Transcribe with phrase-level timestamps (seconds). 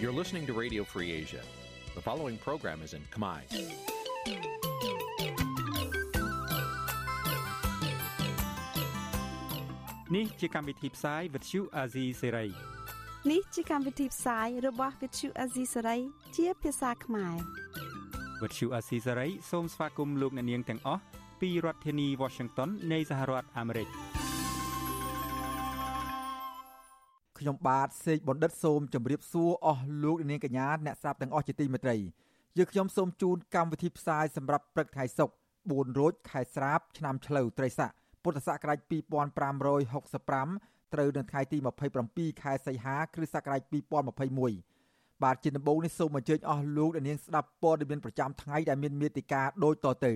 [0.00, 1.40] You're listening to Radio Free Asia.
[1.94, 3.40] The following program is in Khmer.
[10.16, 12.48] នេះជាកម្មវិធីផ្សាយ Vuthu Azizi Serai
[13.30, 16.00] នេះជាកម្មវិធីផ្សាយរបស់ Vuthu Azizi Serai
[16.36, 17.36] ជាភាសាខ្មែរ
[18.40, 21.02] Vuthu Azizi Serai សូមស្វាគមន៍លោកអ្នកនាងទាំងអស់
[21.40, 23.88] ពីរដ្ឋធានី Washington នៃសហរដ្ឋអាមេរិក
[27.44, 31.96] ខ្ញុំបាទសេកបណ្ឌិតសូមជម្រាបសួរអស់លោកនាងកញ្ញាអ្នកស្ដាប់ទាំងអស់ជាទីមេត្រី
[32.58, 35.34] យើខ្ញុំសូមជូនកម្មវិធីផ្សាយសម្រាប់ព្រឹកថ្ងៃសុក្រ
[35.64, 37.90] 4រោចខែស្រាបឆ្នាំឆ្លូវត្រីស័ក
[38.22, 38.92] ពុទ្ធសករាជ2565
[40.94, 41.58] ត្រូវនៅថ្ងៃទី
[42.00, 43.60] 27ខែសីហាគ្រិស្តសករាជ
[44.42, 50.12] 2021បាទជាដំបូងនេះសូមអញ្ជើញអស់លោកនាងស្ដាប់ព័ត៌មានប្រចាំថ្ងៃដែលមានមេតិការដូចតទៅ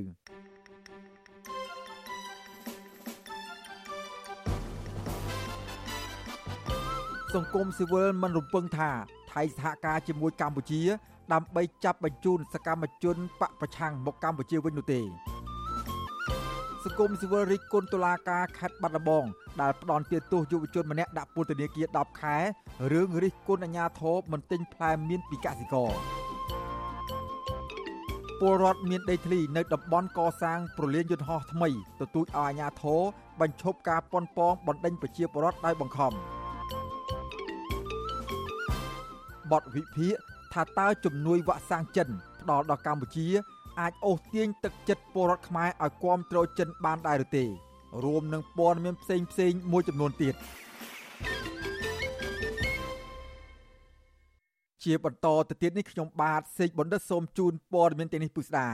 [7.34, 8.90] សង្គមស៊ីវិលមិនរំពឹងថា
[9.32, 10.82] ថៃសហការជាមួយកម្ពុជា
[11.32, 15.00] ដើម្បីចាប់បញ្ជូនសកម្មជនបកប្រឆាំងមកកម្ពុជាវិញនោះទេ
[16.84, 19.24] សង្គមស៊ីវិលរិះគន់តុលាការខេត្តបាត់ដំបង
[19.60, 22.36] ដែលផ្ដន់ទោសយុវជនម្នាក់ដាក់ពន្ធនាគារ10ខែ
[22.92, 25.92] រឿងរិះគន់អាញាធរមិនទិញផ្លែមៀនពីកសិករ
[28.40, 31.68] ពលរដ្ឋមានដីធ្លីនៅតំបន់កសាងប្រលានយន្តហោះថ្មី
[32.00, 33.00] ទទូចឲ្យអាញាធរ
[33.40, 36.14] បញ្ឈប់ការប៉ុនប៉ងបណ្ដេញប្រជាពលរដ្ឋដោយបង្ខំ។
[39.52, 40.14] បទវិភាគ
[40.52, 42.08] ថាតើជំនួយវាក់សាំងចិន
[42.42, 43.26] ផ្ដល់ដល់កម្ពុជា
[43.80, 47.44] អាចអូសទាញទឹកចិត្តពលរដ្ឋខ្មែរឲ្យគាំទ្រចិនបានដែរឬទេ
[48.04, 50.34] រួមនឹងព័ត៌មានផ្សេងផ្សេងមួយចំនួនទៀត
[54.84, 58.68] ជាបន្តទៅទៀតនេះខ្ញុំបាទសេកបណ្ឌិតសូមជូនព័ត៌មានទាំងនេះពុស្ដា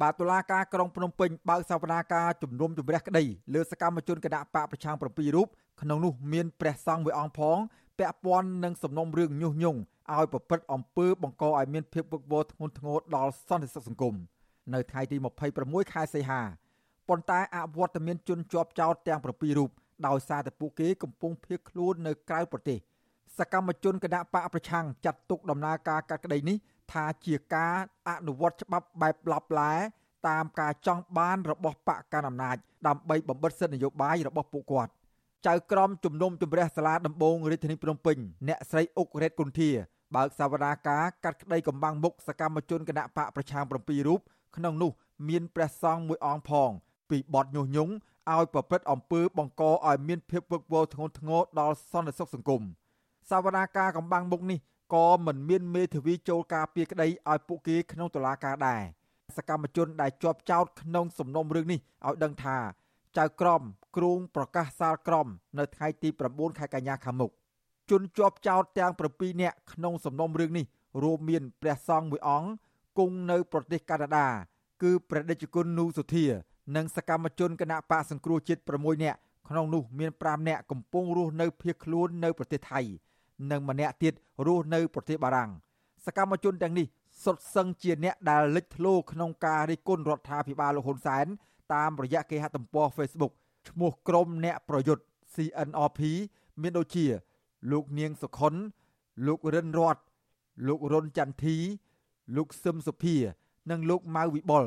[0.00, 5.48] បាទតុលាការក្រុងភ្នំពេញបើកសវនាការជំនុំជម្រះក្តីលើសកម្មជនគណៈបកប្រឆាំង7រូប
[5.82, 7.58] ក្នុងនោះមានព្រះសង្ឃមួយអង្គផង
[7.98, 9.80] ពាក់ព័ន្ធនឹងសំណុំរឿងញុះញង់
[10.14, 14.14] ឲ្យប្រព្រឹត្តអំពើបង្កឲ្យមានភាពវឹកវរធ្ងន់ធ្ងរដល់សន្តិសុខសង្គម
[14.74, 15.16] នៅថ្ងៃទី
[15.54, 16.40] 26ខែសីហា
[17.08, 19.70] ប៉ុន្តែអវត្តមានជនជាប់ចោតទាំង7រូប
[20.06, 22.78] ដោយសារតែពួកគេកំពុងភៀសខ្លួននៅក្រៅប្រទេស
[23.38, 26.56] សកម្មជនគណៈបកប្រឆាំងចាត់ទុកដំណើរការកាត់ក្តីនេះ
[26.92, 27.76] ថាជាការ
[28.08, 29.72] អនុវត្តច្បាប់បែបឡាប់ឡា
[30.28, 34.92] តាមការចង់បានរបស់បកកណ្ដាលអំណាចដើម្បីបំបិទសិទ្ធិនយោបាយរបស់ពួកគាត់
[35.46, 38.16] ចៅក្រមជំនុំជម្រះសាលាដំបងរាជធានីភ្នំពេញ
[38.48, 39.70] អ្នកស្រីអុករ៉េតគុន្ធា
[40.16, 44.20] បើកសវនាការកាត់ក្តីកម្បាំងមុខសកម្មជនគណៈបកប្រឆាំង7រូប
[44.56, 44.90] ក្នុងនោះ
[45.28, 46.70] មានព្រះសង្ឃមួយអង្គផង
[47.10, 47.92] ពីបទញុះញង់
[48.32, 52.62] ឲ្យប្រព្រឹត្តអំពើបង្កឲ្យមានភាពវឹកវរធ្ងន់ធ្ងរដល់សន្តិសុខសង្គម
[53.30, 54.58] សវនាការកម្បាំងមុខនេះ
[54.94, 58.82] ក៏មិនមានមេធាវីចូលការពារក្តីឲ្យពួកគេក្នុងតុលាការដែរ
[59.36, 62.56] សកម្មជនដែលជាប់ចោទក្នុងសំណុំរឿងនេះឲ្យដឹងថា
[63.18, 63.62] ចៅក្រម
[63.96, 65.26] គ្រងប្រកាសសាលក្រម
[65.58, 67.30] នៅថ្ងៃទី9ខែកញ្ញាខាងមុខ
[67.90, 70.66] ជនជាប់ចោតទាំង7នាក់ក្នុងសំណុំរឿងនេះ
[71.02, 72.50] រួមមានព្រះសង្ឃមួយអង្គ
[72.98, 74.26] គង់នៅប្រទេសកាណាដា
[74.82, 76.26] គឺព្រះដេចគុណនូសុធា
[76.76, 82.80] និងសកម្មជនគណៈបកសង្គ្រោះជាតិ6នាក់ក្នុងនោះមាន5នាក់កំពុងរស់នៅភៀសខ្លួននៅប្រទេសថៃ
[83.50, 84.14] និងម្នាក់ទៀត
[84.46, 85.50] រស់នៅប្រទេសបារាំង
[86.06, 86.86] សកម្មជនទាំងនេះ
[87.24, 91.26] សុទ្ធសឹងជាអ្នកដែលលេចធ្លោក្នុងការរិះគន់រដ្ឋាភិបាលលោកហ៊ុនសែន
[91.74, 93.32] តាមរយៈគេហទំព័រ Facebook
[93.66, 95.04] ឈ្មោះក្រុមអ្នកប្រយុទ្ធ
[95.34, 96.00] CNRP
[96.62, 97.06] មានដូចជា
[97.70, 98.54] លោកនាងសុខុន
[99.26, 99.96] លោករិនរត
[100.66, 101.56] លោករុនចន្ទធី
[102.36, 103.16] លោកសឹមសុភា
[103.70, 104.66] និងលោកម៉ៅវិបុល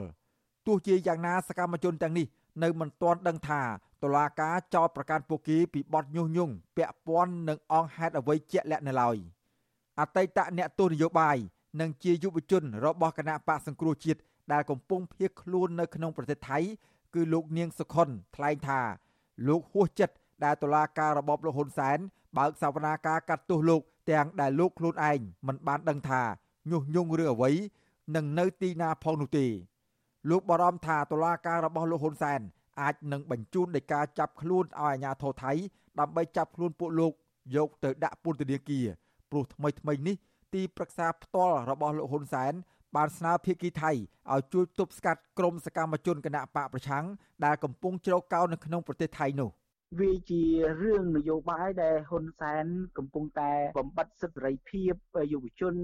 [0.66, 2.28] ទោះជាយ៉ាងណាសកម្មជនទាំងនេះ
[2.64, 3.62] នៅមិនទាន់ដឹងថា
[4.04, 9.18] តុលាការចោទប្រកាន់ពួកគេពីបទញុះញង់ពាក់ព័ន្ធនឹងអង្គហេតុអ្វីជាក់លាក់នៅឡើយ
[10.00, 11.38] អតីតអ្នកទស្សនយោបាយ
[11.82, 14.20] និងជាយុវជនរបស់គណៈបកសង្គ្រោះជាតិ
[14.52, 16.60] ដែលកំពុងភៀសខ្លួននៅក្នុងប្រទេសថៃ
[17.14, 18.82] គឺលោកនាងសុខុនថ្លែងថា
[19.48, 21.98] លោកហួសចិត្តដែលតុលាការរបបលោកហ៊ុនសែន
[22.38, 26.22] បើកសវនាការកាត់ទោសលោកទាំងដែលលោកខ្លួនឯងមិនបានដឹងថា
[26.72, 27.52] ញុះញង់ឬអ្វី
[28.16, 29.48] នឹងនៅទីណាផងនោះទេ
[30.30, 32.40] លោកបារម្ភថាតុលាការរបស់លោកហ៊ុនសែន
[32.82, 35.52] អាចនឹងបញ្ជូនដីកាចាប់ខ្លួនឲ្យអាជ្ញាធរថៃ
[36.00, 37.14] ដើម្បីចាប់ខ្លួនពួកលោក
[37.56, 38.86] យកទៅដាក់ពន្ធនាគារ
[39.32, 40.16] ព្រោះថ្មីថ្មីនេះ
[40.54, 42.54] ទីប្រឹក្សាផ្ទាល់របស់លោកហ៊ុនសែន
[42.96, 47.06] បានស្នើភាគីថៃឲ្យជួយទប់ស្កាត់ក្រុមសកម្មជនគណបកប្រឆាំង
[47.46, 49.50] ដែលកំពុងជ្រកកោននៅក្នុងប្រទេសថៃនោះ
[50.00, 50.44] វាជា
[50.82, 52.66] រឿងនយោបាយដែលហ៊ុនសែន
[52.98, 54.94] កំពុងតែបំបត្តិសិទ្ធិសេរីភាព
[55.34, 55.76] យុវជន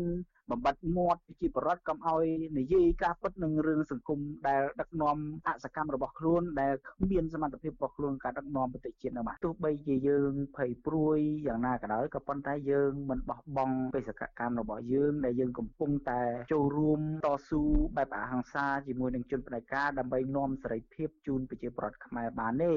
[0.51, 2.25] បំបត្តិមាត់ប្រជាពលរដ្ឋកុំឲ្យ
[2.59, 5.17] និយាយការពិតនឹងរឿងសង្គមដែលដឹកនាំ
[5.47, 11.17] អសកម្មរបស់ខ្លួនដែលគ្មានសមត្ថភាពរបស់ខ្លួនការដឹកនាំប្រទេសជាតិនោះបាទទោះបីជាយើងភ័យព្រួយ
[11.47, 16.21] យ៉ាងណាក៏ដោយក៏ប៉ុន្តែយើងមិនបោះបង់បេសកកម្មរបស់យើងដែលយើងកំពុងតែ
[16.53, 17.63] ចូលរួមតស៊ូ
[17.97, 22.75] បែបអហិង្សាជាមួយនឹងជនផ្ដាច់ការដើម្បីនាំសេរីភាពជូនប្រជាពលរដ្ឋខ្មែរបានទេ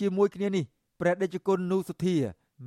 [0.00, 0.64] ជាមួយគ្នានេះ
[1.00, 2.16] ព្រះដេចគុណនូសុធា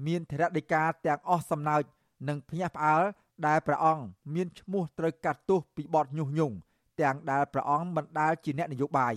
[0.05, 1.83] មានធរៈដីកាទាំងអស់សំណើច
[2.27, 3.03] និងភ្ញាក់ផ្អើល
[3.47, 6.55] ដែលព្រះអង្គមានឈ្មោះត្រូវកាត់ទោសពីបទញុះញង់
[7.01, 9.15] ទាំងដែលព្រះអង្គមិនដែលជាអ្នកនយោបាយ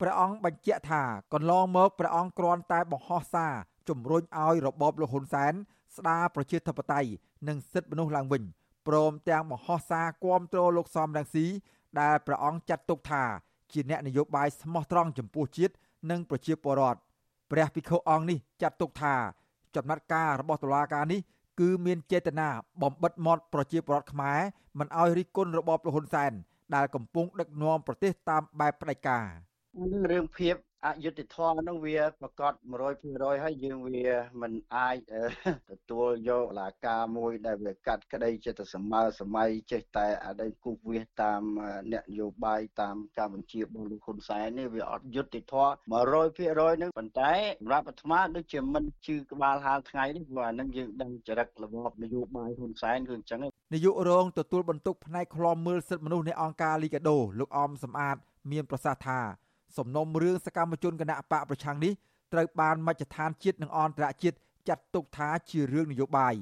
[0.00, 1.02] ព្រះអង្គបញ្ជាក់ថា
[1.32, 3.52] កន្លងមកព្រះអង្គគ្រាន់តែបង្ហោះសារ
[3.88, 5.52] ជំរុញឲ្យរបបលោកហ៊ុនសែន
[5.96, 7.10] ស្ដារប្រជាធិបតេយ្យ
[7.48, 8.42] និងសិទ្ធិមនុស្សឡើងវិញ
[8.88, 11.46] ព្រមទាំងបង្ហោះសារគាំទ្រលោកសំរងស៊ី
[12.00, 13.24] ដែលព្រះអង្គចាត់ទុកថា
[13.72, 15.74] ជាអ្នកនយោបាយស្មោះត្រង់ចំពោះជាតិ
[16.10, 17.00] និងប្រជាពលរដ្ឋ
[17.54, 19.14] ព្រះភិក្ខុអង្គនេះចាត់ទុកថា
[19.76, 21.20] ចំណាត់ការរបស់តុលាការនេះ
[21.60, 22.48] គឺមានចេតនា
[22.82, 24.38] បំបិតមាត់ប្រជាពលរដ្ឋខ្មែរ
[24.78, 26.32] មិនឲ្យរិះគន់របបលហ៊ុនសែន
[26.74, 29.24] ដែលកំពុងដឹកនាំប្រទេសតាមបែបផ្ដាច់ការ
[29.92, 30.54] នឹងរឿងភាព
[30.86, 32.52] អយុត្តិធម៌នោះវាប្រកាស
[32.98, 34.08] 100%ហើយយើងវា
[34.42, 34.96] មិនអាច
[35.70, 41.42] ទទួលយកលាការមួយដែលវាកាត់ក្តីចិត្តសម័យសម័យចេះតែអតីតគូសវាសតាម
[41.92, 45.68] អ្នកនយោបាយតាមការបញ្ជារបស់លោកហ៊ុនសែននេះវាអត់យុត្តិធម៌
[46.26, 53.40] 100%នឹងប៉ុន្តែសម្រាប់អាត្មាដូចជាមិនជឿក្បាលហាលថ្ងៃនេះព្រោះអានឹងយើងដឹងចរិតរបបនយោបាយហ៊ុនសែនគឺអញ្ចឹង
[53.74, 58.16] នាយករងទទួលបន្ទុកផ្នែកឃ្លាំមើលសិទ្ធិមនុស្សនៃអង្គការលីកាដូលោកអមសំអាត
[58.52, 59.43] មានប្រសាសន៍ថា
[59.76, 61.92] សំណុំរឿងសកម្មជនគណៈបកប្រឆាំងនេះ
[62.32, 64.36] ត្រូវបានមជ្ឈដ្ឋានជាតិនិងអន្តរជាតិ
[64.68, 66.34] ចាត់ទុកថាជារឿងនយោបាយ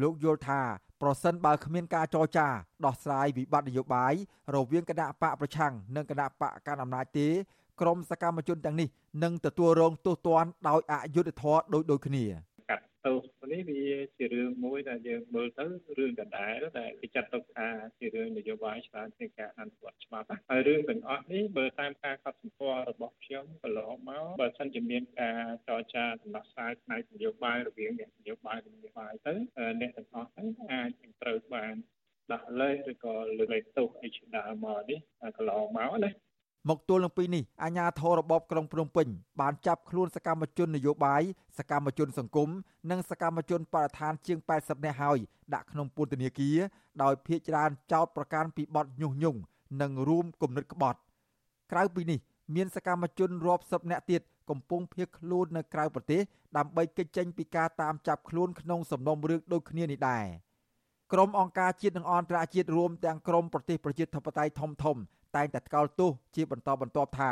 [0.00, 0.60] លោកយល់ថា
[1.02, 2.48] ប្រសិនបើគ្មានការចរចា
[2.84, 4.14] ដោះស្រាយវិបត្តិនយោបាយ
[4.54, 7.28] រវាងគណៈបកប្រឆាំងនិងគណៈបកកាន់អំណាចទេ
[7.80, 8.88] ក្រមសកម្មជនទាំងនេះ
[9.22, 12.24] នឹងទទួលរងទោសទណ្ឌដោយអយុត្តិធម៌ដូចដូចគ្នា
[13.06, 13.82] ទោសនេះវា
[14.16, 15.66] ជារឿងមួយដែលយើងមើលទៅ
[15.98, 17.68] រឿងដដែលដែលគេចាត់ទុកថា
[17.98, 29.34] ជារឿងនយោបាយច្រើនជាងការអនុវត្តច្បាប់ហើយរឿងទាំងអស់នេះបើតាមការកត់សម្គាល់របស់ខ្ញុំកន្លងមកបើសិនជាមានការចរចាដំណោះស្រាយផ្នែកនយោបាយរវាងអ្នកនយោបាយនិងនយោបាយទៅ
[29.80, 31.74] អ្នកទាំងអស់ហ្នឹងអាចនឹងត្រូវបាន
[32.32, 34.98] ដាក់លេខឬក៏លើកលែងទោសអីជាដើមមកនេះ
[35.36, 36.10] កន្លងមកណា
[36.68, 39.06] មកទល់នឹងពីនេះអាជ្ញាធររបបក្រុងភ្នំពេញ
[39.40, 41.22] បានចាប់ខ្លួនសកម្មជននយោបាយ
[41.58, 42.48] សកម្មជនសង្គម
[42.90, 45.18] និងសកម្មជនបរិស្ថានជាង80នាក់ហើយ
[45.54, 46.58] ដាក់ក្នុងពន្ធនាគារ
[47.02, 49.40] ដោយភ ieck ច្រើនចោទប្រកាន់ពីបទញុះញង់
[49.80, 50.98] និងរួមគំនិតក្បត់
[51.72, 52.18] ក្រៅពីនេះ
[52.54, 56.20] មានសកម្មជនរាប់សិបនាក់ទៀតកំពុងភៀសខ្លួននៅក្រៅប្រទេស
[56.56, 60.26] ដើម្បីគេចចេញពីការតាមចាប់ខ្លួនក្នុងសំណុំរឿងដូចគ្នានេះដែរ
[61.12, 64.96] ក្រុមអង្គការជាតិនិងអន្តរជាតិរួមទាំងក្រុមប្រទេសប្រជាធិបតេយ្យធំធំ
[65.36, 67.30] តែងតែថ្កោលទោសជាបន្តបន្ទាប់ថា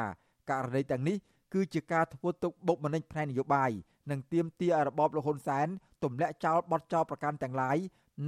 [0.51, 1.17] ករណីទាំងនេះ
[1.55, 3.71] គឺជាការធ្វើទុកបុកម្នេញផ្នែកនយោបាយ
[4.11, 5.67] និងទាមទារឲ្យរបបលហ៊ុនសែន
[6.05, 7.77] ទម្លាក់ចោលបទចោលប្រកាន់ទាំងឡាយ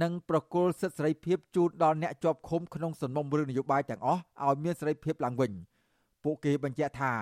[0.01, 5.51] និងប្រគល់សិទ្ធិសេរីភាពជូនដល់អ្នកជាប់ឃុំក្នុងសំណុំរឿងនយោបាយទាំងអស់ឲ្យមានសេរីភាពឡើងវិញ
[6.23, 7.13] ពួកគេបញ្ជាក់ថា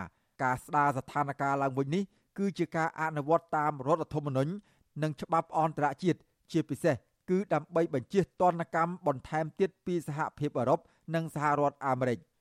[0.44, 2.04] ការស្ដារស្ថានភាពឡើងវិញនេះ
[2.38, 4.52] គឺជាការអនុវត្តតាមរដ្ឋធម្មនុញ្ញ
[5.04, 6.20] និងច្បាប់អន្តរជាតិ
[6.52, 6.96] ជាពិសេស
[7.30, 10.80] គឺដើម្បីបញ្ជាទណ្ឌកម្មបន្ថែមទៀតពីសហភាពអឺរ៉ុប
[11.16, 12.20] និងសហរដ្ឋអាមេរិក។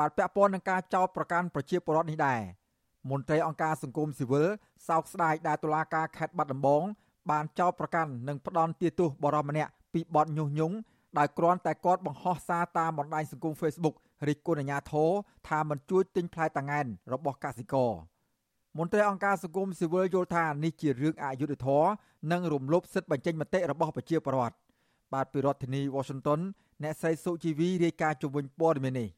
[0.00, 2.40] បាទពាក់ព័ន្ធនឹងការចោទប្រកាន់ប្រជាពលរដ្ឋនេះដែរ
[3.10, 4.48] មន្ត្រីអង្គការសង្គមស៊ីវិល
[4.88, 6.82] សោកស្ដាយដែលតុលាការខេត្តបាត់ដំបង
[7.30, 10.76] បានចោទប្រកាន់និងផ្ដន់ទាទោសបរិមម្នាក់ពីបទញុះញង់
[11.18, 13.94] ដោយគ្រាន់តែគាត់បង្ហោះសារតាមបណ្ដាញសង្គម Facebook
[14.28, 15.10] រិះគន់អាជ្ញាធរ
[15.48, 17.92] ថាមិនជួយទិញផ្លែតាងែនរបស់កសិករ
[18.78, 21.90] មន្ត្រីអង្គការសង្គមស៊ីវិលយល់ថានេះជារឿងអយុត្តិធម៌
[22.32, 24.56] និងរំលោភសិទ្ធិបញ្ចេញមតិរបស់ប្រជាពលរដ្ឋ
[25.12, 26.40] បាទពីរដ្ឋធានី Washington
[26.82, 29.08] អ្នកស្រីសុជីវីរាយការណ៍ជុំវិញព័ត៌មាននេះ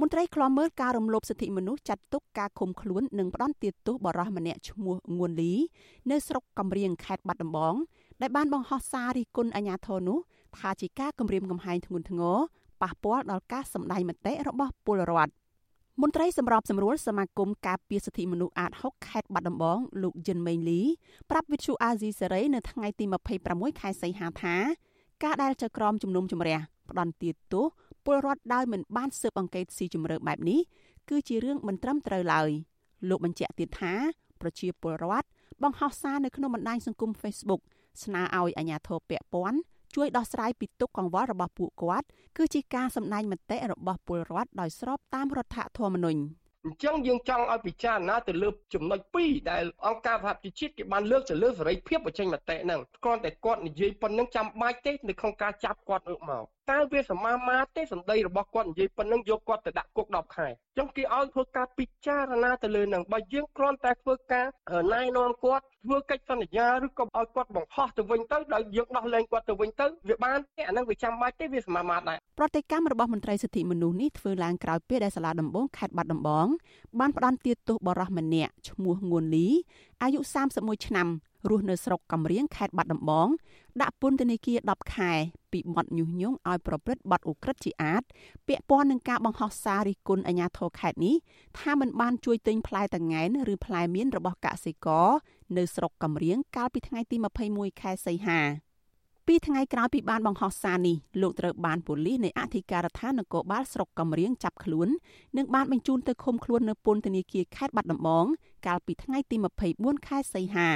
[0.00, 5.54] មន្ត្រីឃ្លាំមើលការរំលោភសិទ្ធិមនុស្សចាត់ទុកការឃុំខ្លួននិងផ្ដន់ទោសបរិសម្នាក់ឈ្មោះងួនលី
[6.10, 7.74] នៅស្រុកកំរៀងខេត្តបាត់ដំបង
[8.22, 10.18] ដែលបានបង្ហោះសាររិះគន់អាញាធរនោះ
[10.58, 12.36] ថាជាការគំរាមកំហែងធ្ងន់ធ្ងរ
[12.82, 15.32] ប៉ះពាល់ដល់ការសម្ដែងមតិរបស់ពលរដ្ឋ
[16.02, 20.82] មន្ត្រីសម្របសម្រួលសមាគមការពារសិទ្ធិមនុស្សអាត6ខេត្តបាត់ដំបងលោកយិនមេងលី
[21.30, 23.04] ប្រាប់វិទ្យុអាស៊ីសេរីនៅថ្ងៃទី
[23.42, 24.56] 26ខែសីហាថា
[25.24, 26.58] ការដែលចក្រមជំនុំជម្រះ
[26.90, 27.66] ផ្ដន់ទាទោស
[28.06, 30.60] ពលរដ្ឋដោយមិនបានស៊ើបអង្កេតស៊ីជម្រៅបែបនេះ
[31.10, 32.50] គឺជារឿងមិនត្រឹមត្រូវឡើយ
[33.08, 33.94] លោកបញ្ជាក់ទៀតថា
[34.40, 35.26] ប្រជាពលរដ្ឋ
[35.62, 37.62] បង្ហោះសារនៅក្នុងបណ្ដាញសង្គម Facebook
[38.02, 39.58] ស្នើឲ្យអាជ្ញាធរពាក់ព័ន្ធ
[39.94, 46.20] ជួយដោះស្រាយពីទុកកង្វល់របស់ពួកគាត់គឺជាការសម្ដែងមតិរបស់ពលរដ្ឋដោយស្របតាមរដ្ឋធម្មនុញ្ញ។
[46.66, 64.46] អញ្ចឹងយើងចង់ឲ្យពិចារណាទៅលើចំណុច2ដែលអង្គការសហប្រជាជាតិគេបានលើកទៅលើសេរីភាពបញ្ចេញមតិហ្នឹងគ្រាន់តែគាត់និយាយប៉ុណ្្នឹងចាំបាច់ទេនៅក្នុងការចាប់គាត់លើកមក តើវាសមាមាទេសម្ដីរបស់គាត់និយាយប៉ុណ្្នឹងយកគាត់ទៅដាក់គុក10ខែអញ្ចឹងគេឲ្យធ្វើការពិចារណាទៅលើហ្នឹងបើយើងគ្រាន់តែធ្វើការ
[64.92, 76.46] ណែនាំគាត់ធ្វើកិច្ចសន្យាឬក៏ឲ្យគាត់បង្ហោះទៅវិញទៅដោយយើងដោះលែងគាត់ទៅវិញទៅវាបានទេអាហ្នឹងវាចាំបាច់ទេវាសមាមាដែរប្រតិកម្មរបស់មន្ត្រីសិទ្ធិមនុស្សនេះធ្វើឡើងក្រោយពេលដែលសាលាដំបងខេត្តបាត់ដំបង
[77.00, 79.46] បានផ្ដន្ទាទោសបរិះម្នាក់ឈ្មោះងួនលី
[80.02, 80.20] អាយុ
[80.52, 81.08] 31ឆ្នាំ
[81.50, 83.28] រស់នៅស្រុកកំរៀងខេត្តបាត់ដំបង
[83.82, 85.12] ដាក់ពន្ធនាគារ10ខែ
[85.52, 88.02] ពីបទញុះញង់ឲ្យប្រព្រឹត្តបទឧក្រិដ្ឋជាអាត
[88.48, 91.16] ពាក់ព័ន្ធនឹងការបង្ហោះសាររិះគន់អាជ្ញាធរខេត្តនេះ
[91.58, 95.08] ថាមិនបានជួយទិញផ្លែតង្កែនឬផ្លែមៀនរបស់កសិករ
[95.56, 97.16] នៅស្រុកកំរៀងកាលពីថ្ងៃទី
[97.48, 98.40] 21ខែសីហា
[99.30, 104.88] ពីថ្ងៃក្រោយពីបានបង្ហោះសារនេះលោកត្រូវបានប៉ូលីសនៃអធិការដ្ឋាននគរបាលស្រុកកំរៀងចាប់ខ្លួន
[105.36, 108.26] និងបានបញ្ជូនទៅឃុំខ្លួននៅពន្ធនាគារខេត្តបាត់ដំបង
[108.66, 109.36] កាលពីថ្ងៃទី
[109.72, 110.70] 24ខែសីហា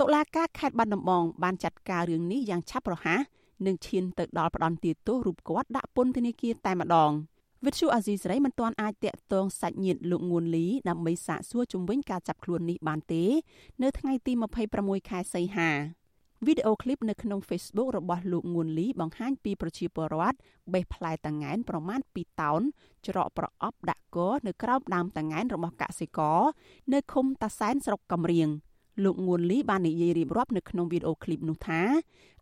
[0.00, 3.20] តុលាការខេត្តបាត់ដំបងបានចាត់ការរឿងនេះយ៉ាងឆាប់រហ័ស
[3.66, 7.12] និងឈានទៅដល់ផ្ដន្ទាទោសរូបគាត់ដាក់ពន្ធនាគារតែម្ដង
[7.64, 13.24] វិទ្យុអាស៊ីសេរីមិនទាន់អាចតាក់ទងសាច់ញាតិលោកងួនលីដើម្បីសាកសួរជំវិញការចាប់ខ្លួននេះបានទេ
[13.82, 14.32] នៅថ្ងៃទី
[14.72, 15.70] 26ខែសីហា
[16.46, 20.36] វីដេអូឃ្លីបនៅក្នុង Facebook របស់លោកងួនលីបង្ហាញពីប្រជាពលរដ្ឋ
[20.72, 22.60] បេះផ្លែតង្កែនប្រមាណ2តោន
[23.06, 26.40] ច្រកប្រអប់ដាក់គរនៅក្រោមដើមតង្កែនរបស់កសិករ
[26.92, 28.48] នៅឃុំតាសែនស្រុកកំរៀង
[29.04, 31.80] លោកងួនលីបាននិយាយរៀបរាប់នៅក្នុងវីដេអូឃ្លីបនោះថា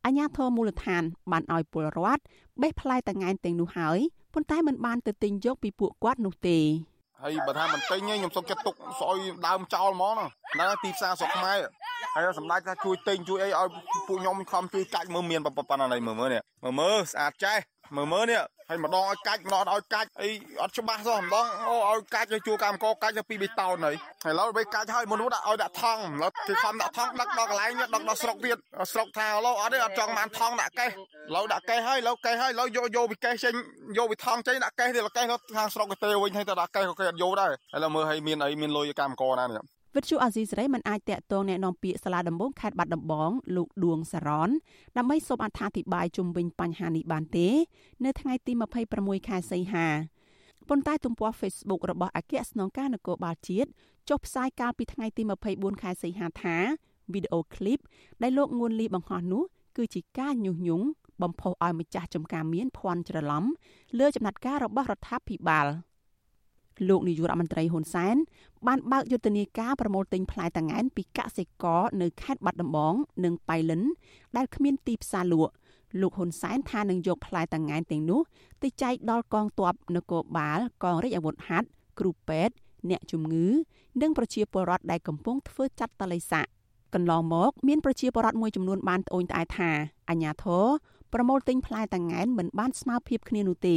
[0.04, 2.22] អាញាធរមូលដ្ឋានបានឲ្យពលរដ្ឋ
[2.62, 3.98] បេះផ្លែតង្កែនទាំងនោះហើយ
[4.34, 6.58] ប៉ុន្តែមិនបានទៅទិញយកពីពួកគាត់នោះទេ
[7.22, 10.16] ហើយបើថាមិនទិញទេខ្ញុំសុំចិត្តទុកស្អុយដើមចោលហ្មង
[10.54, 11.58] ហ្នឹងទីផ្សារស្រុកខ្មែរ
[12.14, 13.68] ហើយសម្ដេចថាជួយទិញជួយអីឲ្យ
[14.08, 17.58] ពួកខ្ញុំខំជួយកាច់មើលមានប៉ុណ្ណានេះមើលមើលនេះមើលមើលស្អាតចេះ
[17.96, 20.28] មើលមើលនេះ ហើយម្ដងឲ្យកាច់ម្ដងឲ្យកាច់អី
[20.62, 28.56] អត់ច្បាស់សោះម្ដងអូឲ្យកាច់ឲ្យជួកម្មករកាច់ទៅពីបេតោនហើយហើយឥឡូវបីកាច់ហើយមុននោះដាក់ឲ្យដាក់ថង់ឥឡូវគេខំដាក់ថង់ដឹកដល់កន្លែងដឹកដល់ស្រុកទៀត
[28.92, 30.92] ស្រុកថាឥឡូវអត់ទេអត់ចង់បានថង់ដាក់កេះឥ
[31.34, 33.52] ឡូវដាក់កេះហើយឥឡូវកេះហើយឥឡូវយកយកពីកេះចេញ
[33.98, 44.49] យកពីថង់ចេញដាក់កេះទៀតកេះទៅខាងស្រុកទៅវិញហើយទៅដាក់កេះក៏គេអត់យកដែរឥឡូវមើលឲ្យមានអីមានលុយកម្មករណានេះ វិទ្យុអាស៊ីសេរីមិនអាចតាក់ទងแนะនាំពាក្យសាលាដំបងខេត្តបាត់ដំបងលោកឌួងសារ៉ន
[44.97, 47.47] ដើម្បីសូមអត្ថាធិប្បាយជុំវិញបញ្ហានេះបានទេ
[48.05, 48.53] នៅថ្ងៃទី
[48.91, 49.87] 26ខែសីហា
[50.69, 53.69] ប៉ុន្តែទំព័រ Facebook របស់អគ្គស្នងការនគរបាលជាតិ
[54.09, 55.21] ចុះផ្សាយកាលពីថ្ងៃទី
[55.51, 56.57] 24ខែសីហាថា
[57.13, 57.79] វីដេអូឃ្លីប
[58.21, 59.43] ដែលលោកងួនលីបង្ហោះនោះ
[59.77, 60.85] គឺជាការញុះញង់
[61.21, 63.43] បំផុសឲ្យម្ចាស់ចំការមានភ័ន្តច្រឡំ
[63.99, 65.67] លើចំណាត់ការរបស់រដ្ឋាភិបាល។
[66.88, 68.16] លោកនាយករដ្ឋមន្ត្រីហ៊ុនសែន
[68.66, 73.82] បានបើកយុទ្ធនាការប្រមូលទិញផ្លែតង្កែនពីកសិករនៅខេត្តបាត់ដំបង និងប៉ៃលិន
[74.36, 75.52] ដែលគ្មានទីផ្សារលក់
[76.00, 78.20] លោកហ៊ុនសែនថានឹងយកផ្លែតង្កែនទាំងនោះ
[78.62, 81.66] ទៅចែកដល់កងទ័ពនគរបាលកងរាជអាវុធហត្ថ
[81.98, 82.54] គ្រូពេទ្យ
[82.90, 83.46] អ្នកជំងឺ
[84.02, 86.46] និងប្រជាពលរដ្ឋដែលកំពុងធ្វើចាត់តលិស័ក
[86.94, 89.70] កន្លងមកមានប្រជាពលរដ្ឋមួយចំនួនបានត្អូញត្អែថា
[90.10, 90.64] អាញាធរ
[91.12, 93.76] ប្រមូលទិញផ្លែតង្កែនមិនបានស្មើភាពគ្នានោះទេ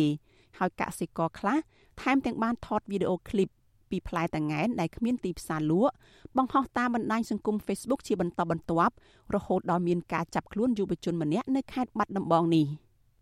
[0.58, 1.58] ហើយកសិករខ្លះ
[2.02, 3.50] ថែមទាំងបានថតវីដេអូឃ្លីប
[3.90, 5.94] ពីផ្លែតង្កែនដែលគ្មានទីផ្សារលក់
[6.38, 8.94] បង្ហោះតាមបណ្ដាញសង្គម Facebook ជាបន្តបន្ទាប់
[9.36, 12.66] រហូតដល់មានការចាប់ខ្លួនយុវជនម្នាក់នៅខេត្តបាត់ដំបងនេះ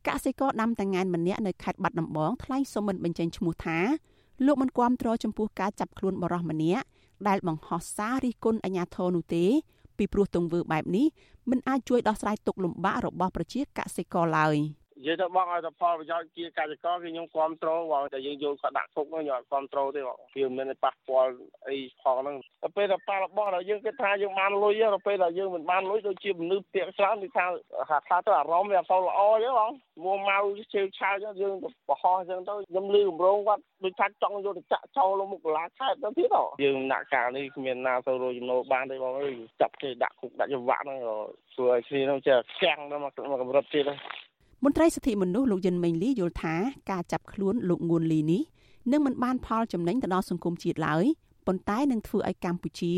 [0.08, 3.77] កសិករដាំតង្កែនម្នាក់នៅខេត្តបាត់ដំបងថ្លែងសុំមិនបញ្ចេញឈ្មោះថា
[4.46, 6.86] លោកមិនគាំទ្រចំពោះការចាប់ខ្លួនបរិសម្នាក់
[7.27, 9.46] ដែលបង្ហោះសាររិះគន់អាញាធរនោះទេ
[9.98, 11.05] ពីព្រោះទង្វើបែបនេះ
[11.50, 14.55] មិនអាចជួយដោះស្រាយទុក្ខលំបាករបស់ប្រជាកសិករឡើយ។
[15.06, 21.32] និយាយទៅបងឲ្យតែផលប្រយោជន៍ជាកសិករគឺខ្ញុំគ្រប់គ្រងបងតែយើងយកគាត់ដាក់គុកនោះខ្ញុំអត់គ្រប់គ្រងទេបងវាមិនប៉ះពាល់
[21.68, 27.46] អីផងហ្នឹងទៅពេលតែប៉ះរបស់ដល់យើងគិតថាយើងបានលុយទៅពេលដែលយើងមិនបានលុយដូចជាមនុស្សពាក្យច្រើនគឺថា
[27.90, 29.72] ហាក់ថាទៅអារម្មណ៍វាអត់សូវល្អទេបង
[30.04, 30.38] មួម៉ៅ
[30.74, 41.16] ជើឆាវចឹងយើងបរោះចឹងទៅខ្ញុំលឺគម្រោងគាត់ដូចថាចង់យកទៅចាក់ចោលមុខកលាខេតទៅទៀតយើងដាក់ការនេះគ្មានណាទៅរកចំណូលបានទេបងអើយចាប់គេដាក់គុកដាក់ច្បាប់ហ្នឹងក៏
[41.54, 43.92] ធ្វើឲ្យគ្នានោះចេះខ្លាំងដល់មកកម្រិតទៀត
[44.68, 46.56] មន្ត្រីសិទ្ធិមនុស្សលោកយិនមេងលីយល់ថា
[46.92, 48.42] ការចាប់ខ្លួនលោកងួនលីនេះ
[48.92, 51.06] នឹងមិនបានផលចំណេញទៅដល់សង្គមជាតិឡើយ
[51.48, 52.94] ប៉ុន្តែនឹងធ្វើឲ្យកម្ពុជា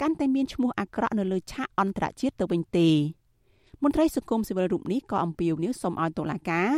[0.00, 2.88] កាន់តែមានឈ្មោះអាក្រក់នៅលើឆាកអន្តរជាតិទៅវិញទេ
[3.82, 6.68] មន្ត្រីសង្គមស៊ីវិលរូបនេះក៏អំពាវនាវសូមឲ្យតុលាការ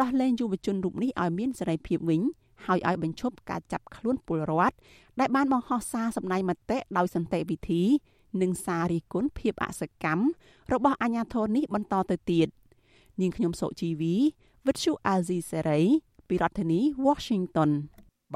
[0.00, 2.20] ដោះលែងយុវជនរូបនេះឲ្យមានសេរីភាពវិញ
[2.66, 4.76] ហើយឲ្យបញ្ឈប់ការចាប់ខ្លួនពលរដ្ឋ
[5.20, 7.82] ដែលបានបង្ហោះសារសម្ដែងមតិដោយសន្តិវិធី
[8.42, 10.24] និងសាររិះគន់ភាពអសកម្ម
[10.72, 12.48] របស់អាញាធរនេះបន្តទៅទៀត
[13.20, 14.14] នាងខ្ញុំសុជីវី
[14.66, 15.80] វិទ្យុអាស៊ីសេរី
[16.28, 17.70] ពីរដ្ឋធានី Washington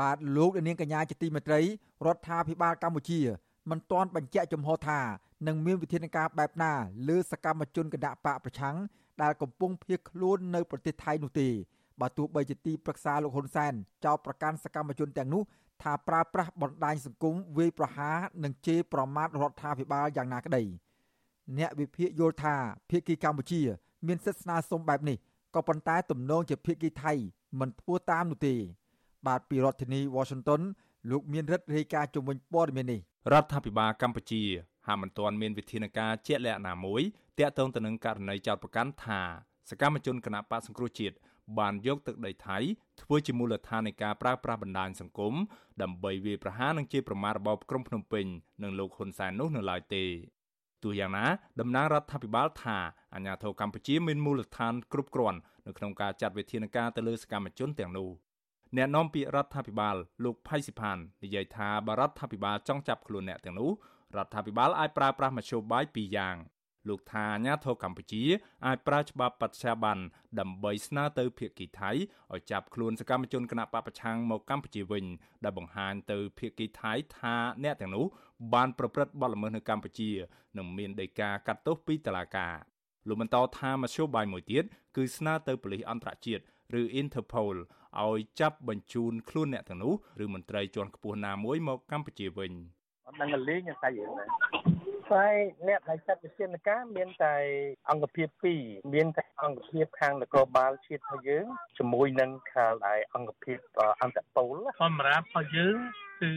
[0.00, 1.60] បាទលោកនាងកញ្ញាជាទីមេត្រី
[2.06, 3.20] រដ្ឋាភិបាលកម្ពុជា
[3.70, 5.00] មិនទាន់បញ្ជាក់ចំហថា
[5.46, 6.72] នឹងមានវិធានការបែបណា
[7.08, 8.76] លើសកម្មជនគណៈបកប្រឆាំង
[9.22, 11.48] ដែលកំពុងភៀសខ្លួននៅប្រទេសថៃនោះទេ
[12.00, 13.72] បើទោះបីជាទីប្រឹក្សាលោកហ៊ុនសែន
[14.04, 15.42] ចោទប្រកាន់សកម្មជនទាំងនោះ
[15.82, 20.62] ថាប្រើប្រាស់បណ្ដាញសង្គមវាយប្រហារនិងជេរប្រមាថរដ្ឋាភិបាលយ៉ាងណាក្តី
[21.58, 22.54] អ្នកវិភាគយល់ថា
[22.90, 23.60] ភៀកគីកម្ពុជា
[24.06, 25.16] មានសិទ្ធិស្នើសុំបែបនេះ
[25.54, 27.12] ក៏ប៉ុន្តែទំនងជាភាគីថៃ
[27.60, 28.54] មិនធ្វើតាមនោះទេ
[29.26, 30.62] បាទពីរដ្ឋធានី Washington
[31.10, 33.00] លោកមានរិទ្ធរាយការណ៍ជំវិញព័ត៌មាននេះ
[33.32, 34.42] រដ្ឋាភិបាលកម្ពុជា
[34.86, 37.02] ហាក់មិនទាន់មានវិធានការជាក់លាក់ណាមួយ
[37.38, 39.20] ទាក់ទងទៅនឹងករណីចោទប្រកាន់ថា
[39.70, 41.16] សកម្មជនគណបកសង្គ្រោះជាតិ
[41.58, 42.58] បានយកទឹកដីថៃ
[43.02, 45.34] ធ្វើជាមូលដ្ឋាននៃការប្រើប្រាស់បណ្ដាញសង្គម
[45.82, 48.26] ដើម្បីវាយប្រហារនឹងជាប្រមាថរបបក្រុងភ្នំពេញ
[48.62, 50.04] និងលោកហ៊ុនសែននោះនៅឡើយទេ
[50.84, 51.26] ទោះយ៉ាងណា
[51.60, 52.78] តំណាងរដ្ឋាភិបាលថា
[53.14, 58.10] អាញាធរកម្ពុជាមានមូលដ្ឋានគ្រប់គ្រាន់នៅក្នុងការចាត់វិធានការទៅលើសកម្មជនទាំងនោះ
[58.76, 63.70] អ្នកនាំពាក្យរដ្ឋាភិបាលលោកផៃសិផាននិយាយថាបរដ្ឋាភិបាលចង់ចាប់ខ្លួនអ្នកទាំងនោះ
[64.16, 66.36] រដ្ឋាភិបាលអាចប្រើប្រាស់មធ្យោបាយពីរយ៉ាង
[66.88, 68.22] លោកថាអាញាធរកម្ពុជា
[68.66, 70.02] អាចប្រើច្បាប់បច្ចាបន្ន
[70.40, 71.90] ដើម្បីស្នើទៅភាគីថៃ
[72.32, 75.04] ឲ្យចាប់ខ្លួនសកម្មជនគណបកប្រឆាំងមកកម្ពុជាវិញ
[75.44, 78.04] ដែលបង្ហាញទៅភាគីថៃថាអ្នកទាំងនោះ
[78.54, 80.10] បានប្រព្រឹត្តបទល្មើសនៅកម្ពុជា
[80.56, 82.54] និងមានដីកាកាត់ទោសពីតុលាការ
[83.08, 84.64] លោកបន្តថាមធ្យោបាយមួយទៀត
[84.96, 86.42] គឺស្នើទៅប៉ូលីសអន្តរជាតិ
[86.80, 87.56] ឬ Interpol
[88.02, 92.52] ឲ្យចាប់បញ្ជូនខ្លួនអ្នកទាំងនោះឬមន្ត្រីជាន់ខ្ពស់ណាមួយមកកម្ពុជាវិញ
[93.06, 94.73] អត់ដឹងលេងតែយើង
[95.18, 95.36] ដែរហើយ
[95.68, 97.34] អ្នកដែលចាត់វិធានការមានតែ
[97.90, 98.28] អង្គភាព
[98.60, 101.46] 2មានតែអង្គភាពខាងនគរបាលជាតិរបស់យើង
[101.78, 103.58] ជាមួយនឹងខាងឯអង្គភាព
[104.02, 105.76] អន្តពលសម្រាប់របស់យើង
[106.20, 106.30] គឺ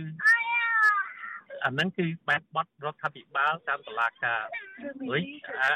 [1.66, 4.42] អាហ្នឹងគឺបែបបត់រដ្ឋាភិបាលតាមតឡាការ
[5.12, 5.24] វិញ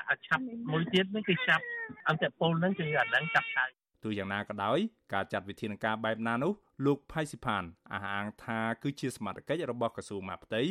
[0.10, 1.64] អាឆាប់មួយទៀតហ្នឹងគឺចាប់
[2.08, 3.70] អន្តពលហ្នឹងគឺអាហ្នឹងចាប់ឆាយ
[4.04, 4.80] ទោះយ៉ាងណាក៏ដោយ
[5.14, 6.54] ការចាត់វិធានការបែបណានោះ
[6.86, 10.62] លោកផៃស៊ីផានអះអាងថាគឺជាសមត្ថកិច្ចរបស់ក្រសួងមហាផ្ទៃ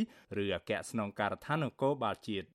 [0.42, 2.49] ឬអគ្គស្នងការដ្ឋាននគរបាលជាតិ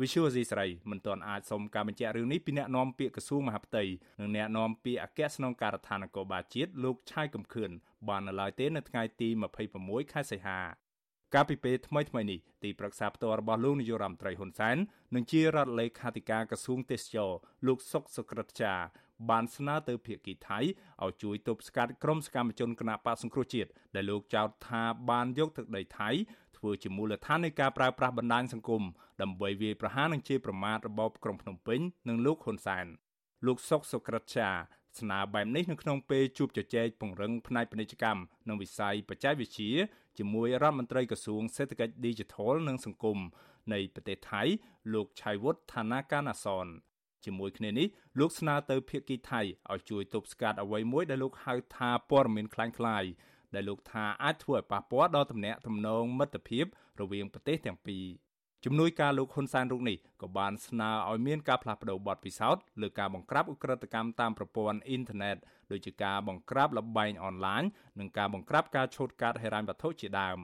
[0.00, 3.84] វិសុវអេស៊ីស្រីមិនទាន់អាចសុំការបញ្ជាក់រឿងនេះពីអ្នកនាំពាក្យក្រសួងមហាផ្ទៃ
[4.20, 7.70] និងអ្នកនាំពាក្យអគ្គស្នងការដ្ឋាននគរបាលជាតិលោកឆៃកំខឿន
[8.08, 9.28] បាននៅឡើយទេនៅថ្ងៃទី
[9.70, 10.58] 26ខែសីហា
[11.34, 14.76] កាលពីពេលថ្មីថ្មីនេះទីប្រឹក្សាផ្ទាល់របស់លោកនាយករដ្ឋមន្ត្រីហ៊ុនសែន
[15.14, 17.30] និងជារដ្ឋលេខាធិការក្រសួងទេសចរ
[17.66, 18.74] លោកសុកសុក្រិតចា
[19.30, 20.58] បានស្នើទៅភាគីថៃ
[21.04, 26.10] ឲ្យជួយទប់ស្កាត់ក្រុមសកម្មជនគណបកសង្គ្រោះជាតិដែលលោកចោទថាបានយកទឹកដីថៃ
[26.56, 28.82] ធ្វើជាមូលដ្ឋាននៃការប្រើប្រាស់បណ្ដាញសង្គម
[29.22, 32.86] ដើម្បីវាយប្រហារនិងជេរប្រមាថរបបក្រុងភ្នំពេញនិងលោកហ៊ុនសែន
[33.46, 34.48] លោកសុកសុក្រិតចា
[34.98, 39.72] ស្នើបែបនេះនៅក្នុងពេលជួបជជែកពង្រឹងផ្នែកពាណិជ្ជកម្មនិងវិស័យបច្ចេកវិទ្យា
[40.18, 43.18] ជាមួយរដ្ឋមន្ត្រីក្រសួងសេដ្ឋកិច្ច Digital និងសង្គម
[43.72, 44.42] នៃប្រទេសថៃ
[44.92, 46.66] លោកឆៃវុតឋានាកាណាសន
[47.25, 47.87] ជាមួយគ្នានេះ
[48.19, 49.41] លោកស្នើទៅភាគីថៃ
[49.71, 53.09] ឲ្យជួយទប់ស្កាត់អ្វីមួយដែលលោកហៅថាព័ត៌មានคล้ายៗ
[53.55, 56.65] ដែលលោកថាអាចធ្វើឲ្យប៉ះពាល់ដល់ទំនាក់ទំនងមិត្តភាព
[57.01, 58.05] រវាងប្រទេសទាំងពីរ
[58.65, 65.37] ជំនួយការលោកហ៊ុនសែនរូបនេះក៏បានស្នើឲ្យមានការផ្លាស់ប្តូរបទពិសោធន៍លើការបង្ក្រាបឧក្រិដ្ឋកម្មតាមប្រព័ន្ធអ៊ីនធឺណិត
[65.71, 67.63] ដូចជាការបង្ក្រាបលបែងអនឡាញ
[67.99, 70.39] និងការបង្ក្រាបការឆូតកាត់ហិរញ្ញវត្ថុជាដើម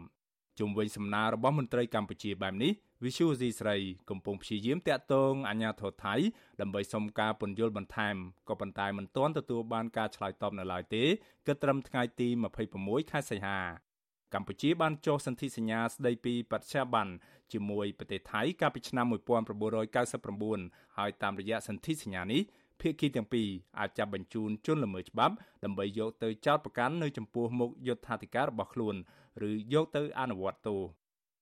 [0.58, 2.72] ជុំវិញសំណើរបស់មន្ត្រីកម្ពុជាបែបនេះ
[3.04, 3.76] វិសុយស៊ីស្រី
[4.10, 6.14] កំពុងព្យាយាមតាក់ទងអាជ្ញាធរថៃ
[6.60, 8.16] ដើម្បីសុំការពន្យល់បន្ថែម
[8.48, 11.04] ក៏ប៉ុន្តែមិនទាន់ទទួលបានការឆ្លើយតបនៅឡើយទេ
[11.46, 12.28] គិតត្រឹមថ្ងៃទី
[12.70, 13.58] 26ខែសីហា
[14.34, 17.08] កម្ពុជាបានចុះសន្ធិសញ្ញាស្តីពីបច្ចាប័ន
[17.52, 19.06] ជាមួយប្រទេសថៃកាលពីឆ្នាំ
[20.20, 22.42] 1999ហើយតាមរយៈសន្ធិសញ្ញានេះ
[22.80, 28.96] ភាគីទាំងពីរអាចចាប់បញ្ជូនជនល្មើសច្បាប់ដើម្បីយកទៅចោទប្រកាន់នៅចំពោះមុខយុត្ថាធិការរបស់ខ្លួន
[29.48, 30.80] ឬយកទៅអនុវត្តទោស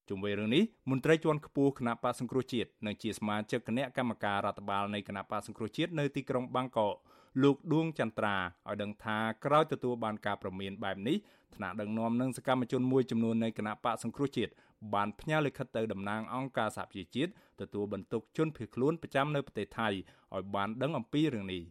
[0.09, 6.94] ជុំវិញរឿងនេះមន្ត្រីជាន់ខ្ពស់គណៈបកសង្គ្រោះជាតិនិងជាសមាជិកគណៈកម្មការរដ្ឋបាលនៃគណៈបកសង្គ្រោះជាតិនៅទីក្រុងបាងកក
[7.42, 11.16] លោកដួងចន្ទ្រាឲ្យដឹងថាក្រោយទទួលបានការប្រមានបែបនេះ
[11.54, 14.52] ថ្នាក់ដឹកនាំនិងសកម្មជនមួយចំនួននៃគណៈបកសង្គ្រោះជាតិ
[14.94, 17.30] បានផ្ញើលិខិតទៅតំណាងអង្គការសហប្រជាជាតិ
[17.61, 21.62] ទទួលបន្ទុកជនភៀសខ្លួនប្រចាំនៅប្រទេសថៃឲ្យបានដឹងអំពីរឿងនេះ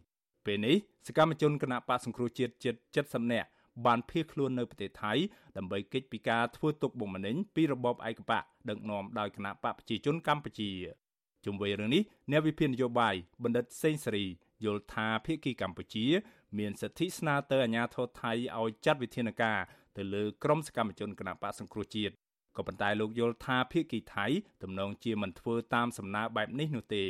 [0.46, 3.48] ពេលនេះសកម្មជនគណៈបកសង្គ្រោះជាតិជិត70នាក់
[3.86, 5.12] បានភៀសខ្លួននៅប្រទេសថៃ
[5.56, 10.70] ដើម្បីគេចពីការធ្វើទុកបុកម្នេញពីរបបឯកបកដឹកនាំដោយគណៈបកប្រជាជនកម្ពុជា
[11.44, 14.24] ជុំវិញរឿងនេះអ្នកវិភាគនយោបាយបណ្ឌិតសេងសេរី
[14.64, 16.04] យល់ថាភៀកគីកម្ពុជា
[16.58, 19.58] មានសិទ្ធិស្នើទៅអាជ្ញាធរថៃឲ្យចាត់វិធានការ
[19.96, 22.14] ទៅលើក្រុមសកម្មជនគណបកសង្គ្រោះជាតិ
[22.56, 24.26] ក៏ប៉ុន្តែលោកយល់ថាភៀកគីថៃ
[24.62, 27.04] ទំនងជាមិនធ្វើតាមសំណើបែបនេះនោះទេ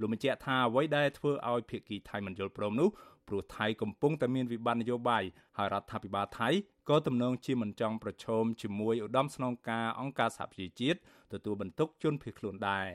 [0.00, 2.88] លោកបញ្ជាក់ថាអ្វីដែលធ្វើឲ្យភៀកគីថៃមិនយល់ព្រមនោះ
[3.28, 5.24] ព្រោះថៃកំពុងតែមានវិបត្តិនយោបាយ
[5.56, 6.48] ហើយរដ្ឋាភិបាលថៃ
[6.88, 10.98] ក៏ទំនងជាមិនចង់ប្រឈមជាមួយឧត្តមស្នងការអង្គការសហប្រជាជាតិ
[11.32, 12.86] ទទួលបន្ទុកជនភៀសខ្លួនដែរ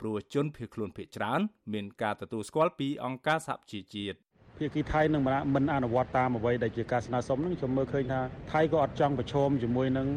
[0.00, 1.40] ព្រោះជនភៀសខ្លួនភៀសច្រើន
[1.72, 4.18] មានការទទួលស្គាល់ពីអង្គការសហប្រជាជាតិ
[4.58, 5.22] ភាគីថៃនឹង
[5.54, 8.20] មិនអនុវត្តតាមអ្វីដែលជាការស្នើសុំនឹងខ្ញុំមើលឃើញថា
[8.52, 10.08] ថៃក៏អត់ចង់ប្រឈមជាមួយនឹង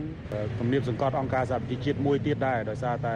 [0.60, 3.16] គំនាបសង្កត់អង្គការសហប្រជាជាតិមួយទៀតដែរដោយសារតែ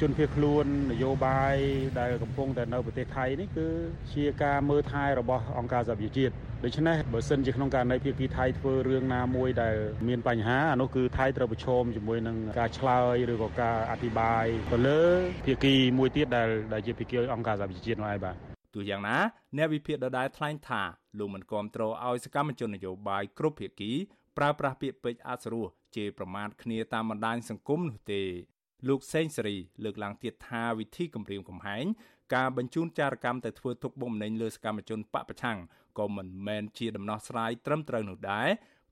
[0.00, 1.56] ជនភៀសខ្លួននយោបាយ
[1.98, 3.68] ដែលកំពុងតែនៅប្រទេសថៃនេះគឺ
[4.14, 6.32] ជាការមើលថែរបស់អង្គការសហប្រជាជាតិ
[6.64, 9.76] ដូច្នេះបើសិនជាក្នុងករណីភាគីថៃធ្វើរឿងណាមួយដែល
[10.08, 15.00] មានបញ្ហាអានោះគឺថៃត្រូវប្រឈមជាមួយនឹងការឆ្លើយឬក៏ការអធិប្បាយទៅលើ
[15.46, 19.16] ភាគីមួយទៀតដែលដែលជាភាគីអង្គការសហប្រជាជាតិនោះឯងបាទ ទោះយ៉ាងណា
[19.56, 20.82] អ្នកវិភាគដដែលថ្លែងថា
[21.18, 23.92] លោកមិនគាំទ្រឲ្យសកម្មជននយោបាយគ្រប់ភាគី
[24.36, 28.22] ប្រើប្រាស់ពាក្យពេចន៍អសុរោះជេរប្រមាថគ្នាតាមបណ្ដាញសង្គមនោះទេ
[28.88, 31.84] លោកសេងសេរីលើកឡើងទៀតថាវិធីគម្រាមកំហែង
[32.34, 35.58] ការបញ្ជូនចារកម្មទៅធ្វើទុកបុកម្នេញលើសកម្មជនបពប្រឆាំង
[35.98, 38.48] ក៏មិនមែនជាដំណោះស្រាយត្រឹមត្រូវនោះដែរ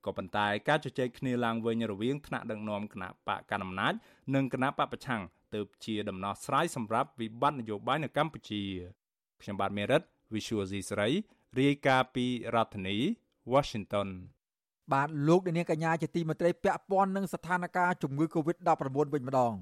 [0.06, 3.94] ក៏ប៉ុន្តែការជជែកគ្នាឡើងវិញរវាងថ្នាក់ដឹកនាំគណៈបកកណ្ដាលអំណាច
[4.34, 5.22] និងគណៈបពប្រឆាំង
[5.54, 8.62] ទើបជាដំណោះស្រាយសម្រាប់វិបត្តិនយោបាយនៅកម្ពុជា
[9.42, 10.02] ខ្ញុំបាទមេរិត
[10.34, 11.08] Visual C ស្រី
[11.58, 12.96] រាយការណ៍ពីរដ្ឋធានី
[13.52, 14.08] Washington
[14.92, 18.68] បាទលោកនាងកញ្ញាជាទីមេត្រីពាក់ព័ន្ធនឹងស្ថានភាពជំងឺ Covid-19
[19.14, 19.54] វិញម្ដង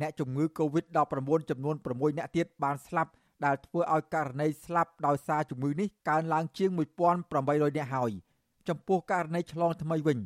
[0.00, 3.12] អ្នកជំងឺ Covid-19 ចំនួន6អ្នកទៀតបានស្លាប់
[3.44, 6.70] ដែលធ្វើឲ្យករណីស្លាប់ដោយសារជំងឺនេះកើនឡើងជាង
[7.18, 8.12] 1800នាក់ហើយ
[8.68, 10.18] ចំពោះករណីឆ្លងថ្មីវិញ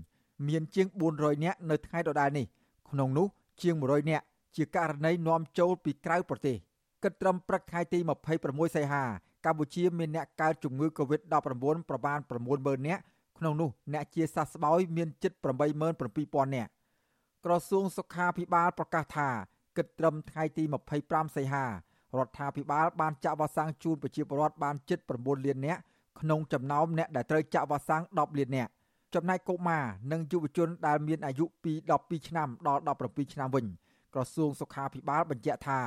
[0.49, 2.47] មានជាង400នាក់នៅថ្ងៃដដែលនេះ
[2.91, 3.27] ក្នុងនោះ
[3.63, 4.25] ជាង100នាក់
[4.57, 6.57] ជាករណីនាំចូលពីក្រៅប្រទេស
[7.07, 7.99] គិតត្រឹមព្រឹកថ្ងៃទី
[8.38, 9.05] 26សីហា
[9.45, 11.35] កម្ពុជាមានអ្នកកើតជំងឺ Covid-19
[11.88, 12.19] ប្រមាណ
[12.53, 13.03] 90000នាក់
[13.38, 15.33] ក្នុងនោះអ្នកជាសះស្បើយមានជិត
[15.95, 16.71] 87000នាក់
[17.45, 19.29] ក្រសួងសុខាភិបាលប្រកាសថា
[19.77, 20.64] គិតត្រឹមថ្ងៃទី
[21.01, 21.71] 25សីហារ
[22.27, 25.81] ដ្ឋាភិបាលបានចាក់វ៉ាក់សាំងជូនប្រជាពលរដ្ឋបានជិត9លាននាក់
[26.21, 28.71] ក្នុងចំណោមអ្នកដែលត្រូវចាក់វ៉ាក់សាំង10លាននាក់
[29.14, 33.66] ចំណែកកុមារនិងយុវជនដែលមានអាយុពី12ឆ្នាំដល់17ឆ្នាំវិញ
[34.14, 35.81] ក្រសួងសុខាភិបាលបញ្ជាក់ថា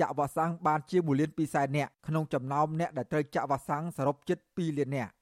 [0.00, 5.12] ចាក់វ៉ាក់សាំងបានជា1លាន2សែននាក់ក្នុងចំណោមអ្នកដែលត្រូវចាក់វ៉ាក់សាំងសរុបជិត2លាននាក់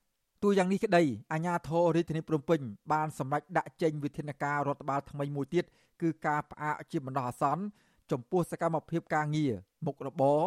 [0.42, 2.60] ទូយ៉ាងនេះក្តីអាជ្ញាធររាជធានីភ្នំពេញ
[2.92, 5.64] បានសម្រេចដាក់ចេញវិធានការរដ្ឋបាលថ្មីមួយទៀត
[6.02, 7.62] គឺការផ្អាកជាបណ្ដោះអាសន្ន
[8.10, 9.52] ចំពោះសកម្មភាពការងារ
[9.86, 10.40] មុខរបរ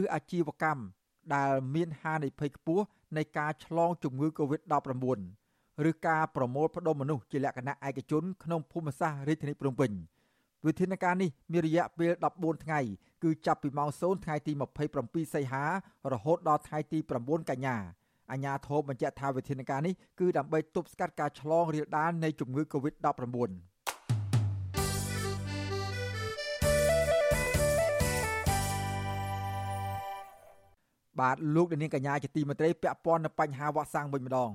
[0.00, 0.82] ឬអាជីវកម្ម
[1.34, 2.84] ដែលមានហានិភ័យខ្ពស់
[3.16, 5.18] នៃការឆ្លងជំងឺ Covid-19
[5.90, 9.90] ឬការប្រមូលផ្ដុំមនុស្សជាលក្ខណៈឯកជនក្នុងភូមិសាស្ត្ររាជធានីភ្នំពេញ
[10.66, 12.80] វិធានការនេះមានរយៈពេល14ថ្ងៃ
[13.24, 14.52] គឺចាប់ពីម៉ោង0ថ្ងៃទី
[14.92, 15.64] 27សីហា
[16.12, 17.76] រហូតដល់ថ្ងៃទី9កញ្ញា
[18.30, 23.50] អាជ្ញាធរបញ្ជាក់ថាវិធានការនេះគឺដើម្បីទប់ស្កាត់ការឆ្លងរាលដាលនៃជំងឺ Covid-19
[31.20, 34.50] បាទលោកនាងកញ្ញាជាទីមេត្រីពាក់ព័ន្ធនឹងបញ្ហាវ៉ាក់សាំងវិញម្ដង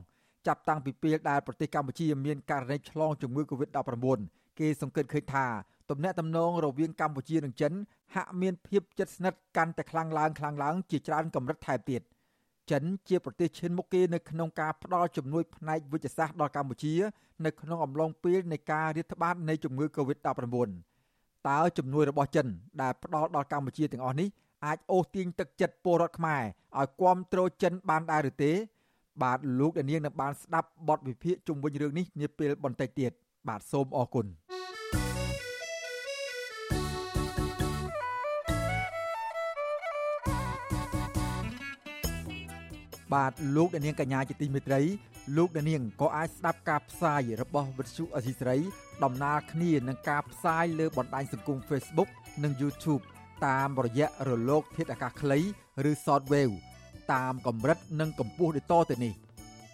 [0.47, 4.19] ចាប់តាំងពីពេលដែលប្រទេសកម្ពុជាមានករណីឆ្លងជំងឺ Covid-19
[4.59, 5.45] គេសង្កេតឃើញថា
[5.89, 7.73] ទំនាក់ទំនងរវាងកម្ពុជានិងចិន
[8.15, 12.01] ហាក់មានភាពជិតស្និទ្ធកាន់តែខ្លាំងឡើងខ្លាំងឡើងជាច្រើនកម្រិតថែមទៀត
[12.71, 16.93] ចិនជាប្រទេសឈានមុខគេនៅក្នុងការផ្តល់ជំនួយផ្នែកវិទ្យាសាស្ត្រដល់កម្ពុជា
[17.45, 20.69] នៅក្នុងអំឡុងពេលនៃការរាតត្បាតនៃជំងឺ Covid-19
[21.47, 22.47] តើជំនួយរបស់ចិន
[22.81, 24.27] ដែលផ្ដល់ដល់កម្ពុជាទាំងអស់នេះ
[24.65, 26.43] អាចអូសទាញទឹកចិត្តពលរដ្ឋខ្មែរ
[26.79, 28.51] ឲ្យគាំទ្រចិនបានដែរឬទេ
[29.23, 33.11] បាទលោកដានៀងនឹងបានស្ដាប់បទវិភាគជុំវិញរឿងនេះនាពេលបន្តិចទៀត
[33.47, 34.25] បាទសូមអរគុណ
[43.15, 44.81] បាទលោកដានៀងកញ្ញាជាទីមេត្រី
[45.37, 48.55] លោកដានៀងក៏អាចស្ដាប់ការផ្សាយរបស់វិទ្យុអសីស្រី
[49.03, 52.09] ដំណើរគ្នានឹងការផ្សាយលើបណ្ដាញសង្គម Facebook
[52.43, 53.03] និង YouTube
[53.45, 55.39] តាមរយៈរលក ធាតុអាកាសខ្លី
[55.89, 56.55] ឬ Shortwave
[57.13, 59.13] តាមកម្រិតនិងកម្ពស់ដូចតទៅនេះ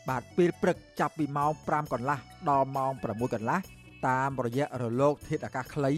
[0.10, 3.60] បាទពេលព្រឹកចាប់ពីម៉ោង5កន្លះដល់ម៉ោង6កន្លះ
[4.08, 5.92] តាមរយៈរលក ធាតុអាកាសខ្លី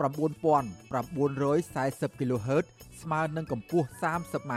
[0.00, 2.64] 9940 kHz
[3.02, 4.52] ស្មើនឹងកម្ពស់ 30m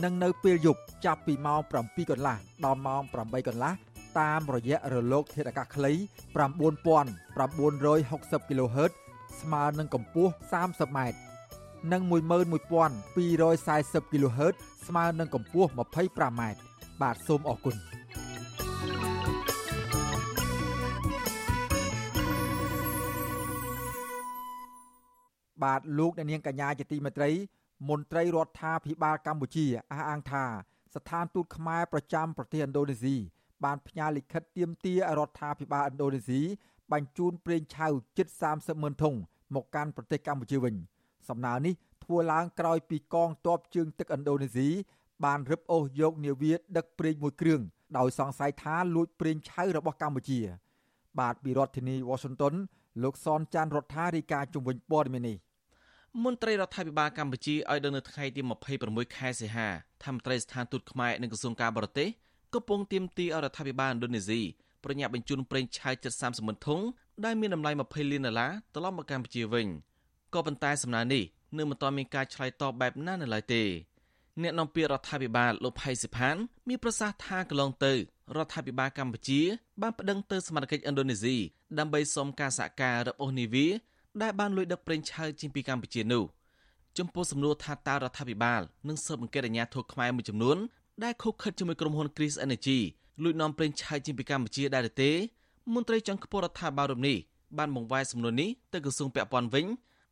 [0.00, 3.72] និងនៅពេលយប់ចាប់ពីម៉ោង7កន្លះដល់ម៉ោង8កន្លះ
[4.20, 6.00] តាមរយៈរលក ធាតុអាកាសខ្លី9960
[8.48, 8.92] kHz
[9.40, 10.98] ស្មើនឹងកម្ពស់ 30m
[11.92, 14.54] និង11240 kHz
[14.86, 16.42] ស្មើនឹងកម្ពស់ 25m
[17.02, 17.76] បាទសូមអរគុណ
[25.62, 27.30] បាទលោកអ្នកនាងកញ្ញាជាទីមេត្រី
[27.88, 30.44] មន្ត្រីរដ្ឋាភិបាលកម្ពុជាអះអាងថា
[30.94, 33.16] ស្ថានទូតខ្មែរប្រចាំប្រទេសឥណ្ឌូនេស៊ី
[33.64, 36.40] បានផ្ញើលិខិតទាមទារឲ្យរដ្ឋាភិបាលឥណ្ឌូនេស៊ី
[36.92, 37.86] បញ្ជូនប្រេងឆៅ
[38.18, 39.14] ជិត30ម៉ឺនធុង
[39.54, 40.74] មកកាន់ប្រទេសកម្ពុជាវិញ
[41.28, 44.68] សំណើនេះធ្វើឡើងក្រោយពីកងទ័ពជើងទឹកឥណ្ឌូនេស៊ី
[45.24, 47.60] បានរឹបអូសយកនាវាដឹកប្រេងមួយគ្រឿង
[47.98, 50.40] ដោយសង្ស័យថាលួចប្រេងឆៅរបស់កម្ពុជា
[51.20, 52.54] បាទពីរដ្ឋធានី Washington
[53.02, 55.36] លោកសនចាន់រដ្ឋារិកាជំវិញព័ត៌មាននេះ
[56.20, 58.40] មន្ត្រីរដ្ឋាភិបាលកម្ពុជាឲ្យដឹងនៅថ្ងៃទី
[58.78, 59.68] 26ខែសីហា
[60.04, 62.08] ថាមន្ត្រីស្ថានទូតខ្មែរនិងក្រសួងការបរទេស
[62.54, 64.40] កំពុងទាមទារឲ្យរដ្ឋាភិបាលឥណ្ឌូនេស៊ី
[64.84, 66.80] ប្រញាប់បញ្ជូនប្រេងឆៅជិត30ម៉ឺនធុង
[67.24, 69.66] ដែលមានតម្លៃ20លានដុល្លារត្រឡប់មកកម្ពុជាវិញ
[70.34, 71.24] ក៏ប៉ុន្តែសំណើនេះ
[71.58, 73.62] នៅមិនទាន់មានការឆ្លើយតបបែបណានៅឡើយទេ
[74.42, 76.36] អ្នកនាំពាក្យរដ្ឋាភិបាលលោកផៃសិផាន
[76.68, 77.92] មានប្រសាសន៍ថាកន្លងទៅ
[78.36, 79.40] រដ្ឋាភិបាលកម្ពុជា
[79.82, 81.36] បានប្តឹងទៅសមាជិកឥណ្ឌូនេស៊ី
[81.78, 83.66] ដើម្បីសុំការសហការរឹបអូសនាវា
[84.20, 86.24] ដែលបានលួចដឹកប្រេងឆៅចេញពីកម្ពុជានោះ
[86.98, 90.56] ចំពោះសំណួរថាតើរដ្ឋាភិបាលនឹងស៊ើបអង្កេតអាជ្ញាធរខ្មែរមួយចំនួន
[91.04, 92.78] ដែលខុបខិតជាមួយក្រុមហ៊ុន Chris Energy
[93.22, 95.10] លួចនាំប្រេងឆៅចេញពីកម្ពុជាដែរឬទេ
[95.74, 97.16] មន្ត្រីចុងខ្ពស់រដ្ឋាភិបាលរូបនេះ
[97.58, 99.66] បានបង្វែរសំណួរនេះទៅក្រសួងពាក់ព័ន្ធវិញ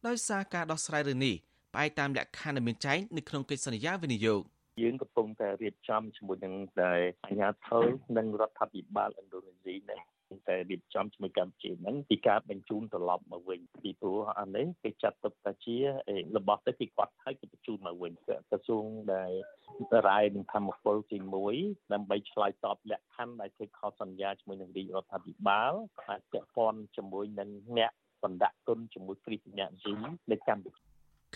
[0.06, 1.34] ដោយសារការដោះស្រាយរឿងនេះ
[1.72, 4.40] ផ្អែកតាមលក្ខខណ្ឌដែលមានចែងនៅក្នុងកិច្ចសន្យាវិនិយោគ
[4.82, 6.92] យើងកំពុងតែរៀបចំជាមួយនឹងតែ
[7.24, 7.84] អាជ្ញាធរ
[8.16, 10.00] និងរដ្ឋាភិបាលឥណ្ឌូនេស៊ីនេះ
[10.48, 15.76] តែរៀបចំជាមួយកម្ពុជាហ្នឹងពីការបញ្ជូនត្រឡប់មកវិញពីព្រោះអានេះគេចាត់ទុកថាជា
[16.36, 19.32] របស់ទៅគេគាត់ឲ្យគេបញ្ជូនមកវិញក្រសួងដែល
[20.08, 21.18] រាយនឹងធម្មពលទី
[21.54, 25.72] 1ដើម្បីឆ្លើយតបលក្ខខណ្ឌដែលធ្វើខុសសន្យាជាមួយនឹងរាជរដ្ឋាភិបាល
[26.06, 29.90] ហើយពាក់ព័ន្ធជាមួយនឹងអ្នកបណ្ដាក់ទុនជាមួយគ្រីស្ទញ្ញាជី
[30.30, 30.82] នៅកម្ពុជា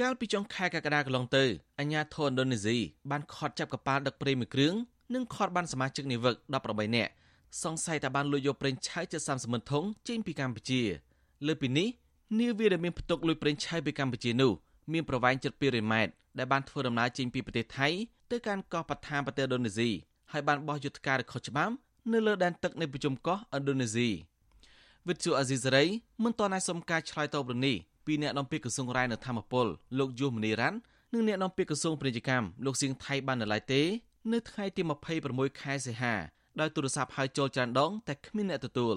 [0.01, 1.45] កាលពីចុងខែកក្កដាកន្លងទៅ
[1.81, 2.79] អាញាធរឥណ្ឌូនេស៊ី
[3.11, 4.75] បានខត់ចាប់កប៉ាល់ដឹកប្រេងមួយគ្រឿង
[5.15, 6.35] និងខត់បានសមាជិកនាវិក
[6.67, 7.13] 18នាក់
[7.62, 10.83] សង្ស័យថាបានលួចយកប្រេងឆៅជិត30ម៉ឺនធុងចេញពីកម្ពុជា
[11.47, 11.88] លើពីនេះ
[12.38, 14.53] នាវាដែលមានផ្ទុកលួចប្រេងឆៅពីកម្ពុជានោះ
[14.93, 17.88] មានប្រវែងជិត200ម៉ែត្រដែលបានធ្វើដំណើរចេញពីប្រទេសថៃ
[18.31, 19.90] ទៅកាន់កោះប៉ាថាប្រទេសឥណ្ឌូនេស៊ី
[20.33, 21.75] ហើយបានបោះយុទ្ធការខុសច្បាប់
[22.12, 24.09] នៅលើដែនទឹកនៃប្រជុំកោះឥណ្ឌូនេស៊ី
[25.09, 25.85] វិទ្យុអាស៊ីសេរី
[26.25, 29.67] មិនទាន់អាចសុំការឆ្លើយតបរឿងនេះពីអ្នកនាំពាក្យក្រសួងរាយនៅធម្មពល
[29.99, 30.79] លោកយុសមនីរ៉ាន់
[31.12, 33.83] និងអ្នកនាំពាក្យក្រសួងពាណិជ្ជកម្មលោកសៀងថៃបាននៅឡើយទេ
[34.33, 34.83] នៅថ្ងៃទី
[35.23, 36.14] 26ខែសីហា
[36.61, 38.97] ដោយទូរស័ព្ទហៅចូលច្រើនដងតែគ្មានអ្នកទទួល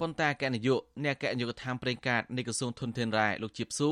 [0.00, 3.90] ប៉ុន្តែអគ្គនាយកអ្នកអគ្គនាយកដ្ឋានប្រេងកាតនៃក្រសួងធនធានរ៉ែលោកជាបស៊ូ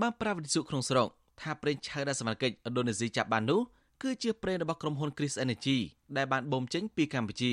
[0.00, 1.08] បានប្រាប់វិទ្យុក្នុងស្រុក
[1.40, 3.60] ថាប្រេងឆៅដែលសមាជិកឥណ្ឌូនេស៊ីចាប់បាននោះ
[4.02, 5.78] គឺជាប្រេងរបស់ក្រុមហ៊ុន Chris Energy
[6.16, 7.52] ដែលបានបូមចេញពីកម្ពុជា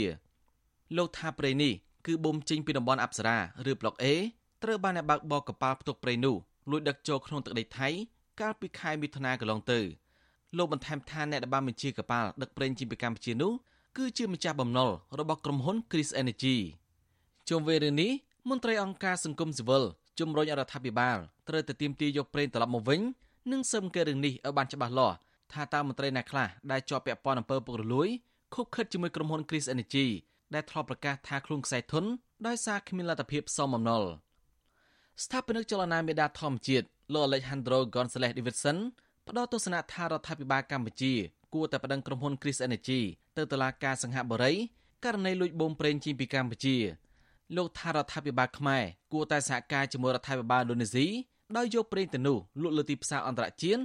[0.98, 1.74] លោកថាប្រេងនេះ
[2.06, 3.38] គឺបូមចេញពីតំបន់អប្សរា
[3.71, 4.06] ឬប្លុក A
[4.63, 6.36] ត្រូវបានអ្នកបើកបរកប៉ាល់ផ្ទុកប្រេងនោះ
[6.71, 7.89] លួចដឹកចូលក្នុងទឹកដីថៃ
[8.39, 9.80] កាលពីខែមិថុនាកន្លងទៅ
[10.58, 13.52] លោកបន្ថែមថាអ្នកដែលបានបញ្ជាកប៉ាល់ដឹកប្រេងចេញពីកម្ពុជានោះ
[13.97, 16.55] គឺជាម្ចាស់បំណុលរបស់ក្រុមហ៊ុន Chris Energy
[17.49, 18.12] ជុំវិញរឿងនេះ
[18.49, 19.84] មន្ត្រីអង្គការសង្គមស៊ីវិល
[20.19, 21.17] ជំរុញរដ្ឋាភិបាល
[21.49, 23.01] ត្រូវតែទាមទារយកប្រេងត្រឡប់មកវិញ
[23.51, 25.15] និងស៊ើបអង្កេតរឿងនេះឲ្យបានច្បាស់លាស់
[25.53, 28.10] ថាតើមន្ត្រីណាខ្លះដែលជាប់ពាក់ព័ន្ធអំពើពុករលួយ
[28.53, 30.05] ខុបខិតជាមួយក្រុមហ៊ុន Chris Energy
[30.53, 32.05] ដែលធ្លាប់ប្រកាសថាខ្លួនខ្សែធន
[32.47, 34.03] ដោយសារគ្មានលទ្ធភាពសមបំណុល
[35.23, 38.77] ស្ថាបនិកចលនាមេដាធម្មជាតិលោក Alejandro Gonzalez Davidson
[39.27, 41.13] ផ្ដល់ទស្សនៈថារដ្ឋាភិបាលកម្ពុជា
[41.53, 43.01] គួរតែប្តឹងក្រុមហ៊ុន Chris Energy
[43.38, 44.53] ទៅតុលាការសង្ហបុរី
[45.03, 46.77] ករណីលួចបូមប្រេងជីពីកម្ពុជា
[47.55, 51.08] លោកថារដ្ឋាភិបាលខ្មែរគួរតែសហការជាមួយរដ្ឋាភិបាលឥណ្ឌូនេស៊ី
[51.58, 53.81] ដោយយកប្រេងទៅនោះលក់លើទីផ្សារអន្តរជាតិ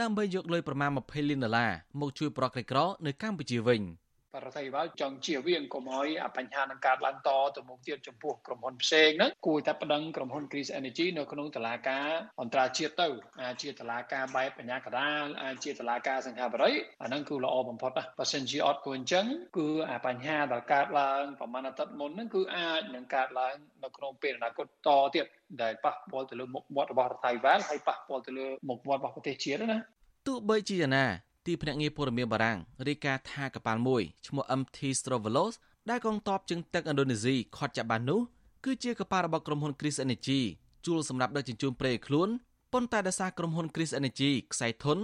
[0.00, 3.82] ដើម្បីយកលុយប្រមាណ20លានដុល្លារមកជួយប្រកក្រីក្រនៅកម្ពុជាវិញ។
[4.34, 12.08] បរដ្ឋាភិបាលចង់ជៀសវាងកុំឲ្យបញ្ហានឹងកើតឡើងតទៅមុខទៀតចំពោះក្រុមហ៊ុនផ្សេងហ្នឹងគួរតែប្តឹងក្រុមហ៊ុន Chris Energy នៅក្នុងតុលាការ
[12.40, 13.08] អន្តរជាតិទៅ
[13.42, 19.26] អាចជាតុលាការបែបបញ្ញាកដាលអាចជាតុលាការសង្ឃាបរិយអាហ្នឹងគឺល្អបំផុតណាបើសិនជាអត់គួរអញ្ចឹង
[19.58, 25.26] គឺអាបញ្ហាដែលកើតឡើងប្រហែលអាទិត្យមុនហ្នឹងគឺអាចនឹងកើតឡើងនៅក្នុងពេលអនាគតតទៀត
[25.62, 29.78] ដែលប៉ះពាល់ទៅលើមុខមាត់របស់រដ្ឋាភិបាលហើយប៉ះពាល់ទៅលើមុខមាត់របស់ប្រទេសជាតិណា
[30.26, 35.54] ទោះបីជាយ៉ាងណា ទីភ្នាក់ងារព័ត៌មានបារាំងរាយការណ៍ថាកប៉ាល់មួយឈ្មោះ MT Strovolos
[35.90, 38.20] ដែលកងទ័ពជើងទឹកឥណ្ឌូនេស៊ីខាត់ចាប់បាននោះ
[38.64, 40.40] គឺជាកប៉ាល់របស់ក្រុមហ៊ុន Chris Energy
[40.86, 42.28] ជួលសម្រាប់ដឹកជញ្ជូនប្រេងខ្លួន
[42.72, 44.98] ប៉ុន្តែដោយសារក្រុមហ៊ុន Chris Energy ខ្សែធន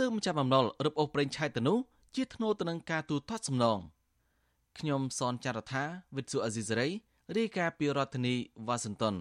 [0.00, 1.78] ទើបម្ចាស់បំណុលរឹបអូសប្រេងឆៅទៅនោះ
[2.16, 3.78] ជាធ្នូទៅនឹងការទូទាត់សំណង
[4.78, 5.84] ខ្ញុំសនចាររថា
[6.16, 6.88] វិទ្យុអេស៊ីសេរី
[7.36, 8.34] រាយការណ៍ពីរដ្ឋធានី
[8.66, 9.14] វ៉ាស៊ីនតោន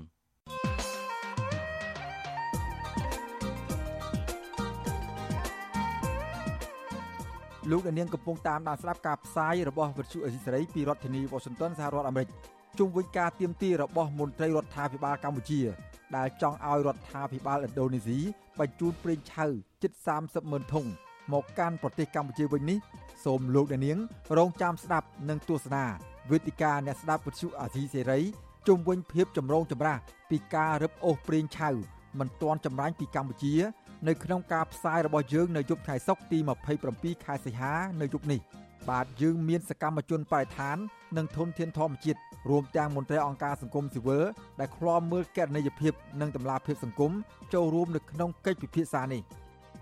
[7.72, 12.30] លោកអ្នកនាងកំពុងតាមដានស្ដាប់ការផ្សាយរបស់វិទ្យុអេស៊ីសេរីពីរដ្ឋធានី Washington សហរដ្ឋអាមេរិក
[12.80, 15.62] ជុំវិញការទៀមទីរបស់មន្ត្រីរដ្ឋាភិបាលកម្ពុជា
[16.16, 18.20] ដែលចង់ឲ្យរដ្ឋាភិបាលឥណ្ឌូនេស៊ី
[18.60, 19.46] បញ្ជូនប្រេងឆៅ
[19.82, 20.86] ជិត30ម៉ឺនធុង
[21.34, 22.78] មកកាន់ប្រទេសកម្ពុជាវិញនេះ
[23.26, 23.98] សូមលោកអ្នកនាង
[24.38, 25.86] រងចាំស្ដាប់និងទស្សនា
[26.32, 28.20] វេទិកាអ្នកស្ដាប់វិទ្យុអាស៊ីសេរី
[28.68, 30.00] ជុំវិញភាពចម្រូងចម្រាស
[30.30, 31.70] ពីការរឹបអូសប្រេងឆៅ
[32.20, 33.54] មិនទាន់ចម្រាញ់ពីកម្ពុជា
[34.08, 36.38] នៅក្នុងការផ្សាយរបស់យើងនៅយប់ថ្ងៃសុក្រទី
[36.82, 38.40] 27ខែសីហានៅយប់នេះ
[38.90, 40.78] បាទយើងមានសកម្មជនបរិស្ថាន
[41.18, 44.24] និងធនធានធម្មជាតិរួមទាំងមន្ត្រីអង្គការសង្គមស៊ីវិល
[44.60, 47.12] ដែលឃ្លាំមើលកណន័យភាពនិងតម្លាភាពសង្គម
[47.54, 49.22] ចូលរួមនៅក្នុងកិច្ចពិភាក្សានេះ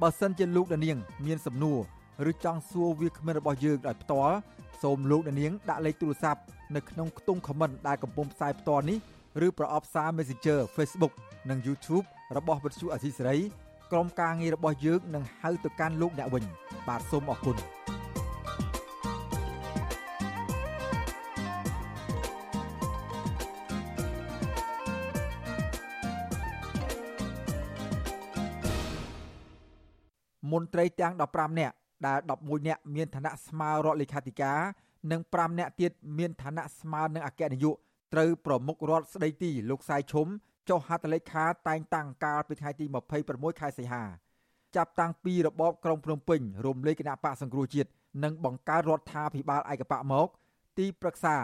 [0.02, 1.80] បើសិនជាលោកដានាង មានសំណួរ
[2.32, 4.36] ឬចង់សួរវាគ្មិនរបស់យើងដោយផ្ទាល់
[4.82, 6.42] សូមលោកដានាងដាក់លេខទូរស័ព្ទ
[6.76, 8.98] នៅក្នុងខ្ទង់ comment ដែលកំពុងផ្សាយផ្ទាល់នេះ
[9.46, 11.14] ឬប្រអប់សារ Messenger Facebook
[11.50, 12.06] និង YouTube
[12.38, 13.38] របស់វិទ្យុអសីសេរី
[13.92, 16.44] ក្រុមការងាររបស់យើងនឹងហៅទៅកាន់លោកអ្នកវិញ
[16.88, 17.58] បាទសូមអរគុណ
[30.52, 31.76] មន្ត្រីទាំង15នាក់
[32.06, 34.60] ដែល11នាក់មានឋានៈស្មើរដ្ឋលេខាធិការ
[35.12, 37.76] និង5នាក់ទៀតមានឋានៈស្មើនឹងអគ្គនាយក
[38.14, 40.28] ត្រូវប្រមុខរដ្ឋស្ដីទីលោកសាយឈុំ
[40.70, 42.86] ចុះហត្ថលេខាតែងតាំងកាលពីថ្ងៃទី
[43.24, 44.04] 26ខែសីហា
[44.76, 47.90] ចាប់តាំងពីរបបក្រុងភ្នំពេញរំលេចគណៈបកសង្គ្រោះជាតិ
[48.24, 50.28] និងបង្កើតរដ្ឋាភិបាលឯកបកមក
[50.78, 51.38] ទីប្រឹក្សា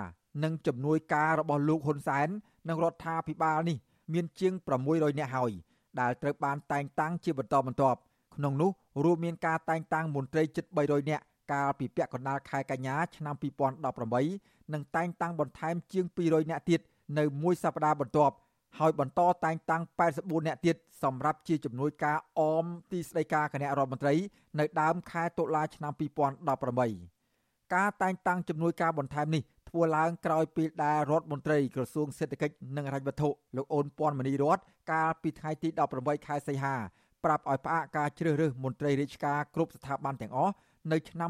[0.44, 2.28] និងជំនួយការរបស់លោកហ៊ុនសែន
[2.70, 3.78] និងរដ្ឋាភិបាលនេះ
[4.14, 4.54] មានជាង
[4.88, 5.52] 600នាក់ហើយ
[6.00, 8.00] ដែលត្រូវបានតែងតាំងជាបន្តបន្ទាប់
[8.36, 8.72] ក្នុងនោះ
[9.04, 13.36] រួមមានការតែងតាំងមន្ត្រីជិត300នាក់កាលពីពាក់កណ្ដាលខែកញ្ញាឆ្នាំ
[14.04, 16.80] 2018និងតែងតាំងបន្ថែមជាង200នាក់ទៀត
[17.18, 18.36] នៅមួយសប្តាហ៍បន្ទាប់
[18.80, 19.84] ហើយបន្តតែងតាំង
[20.16, 24.14] 84នាក់ទៀតសម្រាប់ជាជំនួយការអមទីស្តីការគណៈរដ្ឋមន្ត្រី
[24.60, 25.94] នៅដើមខែតុលាឆ្នាំ
[26.98, 34.58] 2018ការតែងតាំងជំនួយការបន្ថែមនេះធ្វើឡើងក្រោយពេលដែលរដ្ឋមន្ត្រីក្រសួងសេដ្ឋកិច្ចនិងហិរញ្ញវត្ថុលោកអូនពាន់មនីរត
[34.92, 36.76] កាលពីថ្ងៃទី18ខែសីហា
[37.24, 40.54] ប្រាប់ឲ្យផ្អាកការជ្រើសរើសមន្ត្រីរាជការគ្រប់ស្ថាប័នទាំងអស់
[40.92, 41.30] នៅឆ្នាំ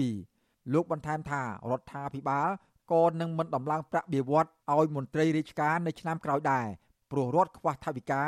[0.00, 2.48] 2022លោកបន្ថែមថារដ្ឋាភិបាល
[2.92, 6.66] ក៏នឹងមិនដំឡើងប្រាក់បៀវត្សឲ្យមន្ត្រីរាជការនៅឆ្នាំក្រោយដែរ
[7.10, 8.22] ព្រោះរដ្ឋខ្វះថវិកា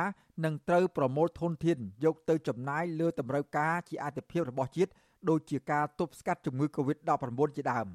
[0.45, 4.91] និងត្រូវប្រមូលធនធានយកទៅចំណាយលើតម្រូវការជាអាទិភាពរបស់ជាតិ
[5.29, 7.89] ដូចជាការទប់ស្កាត់ជំងឺ Covid-19 ជាដើម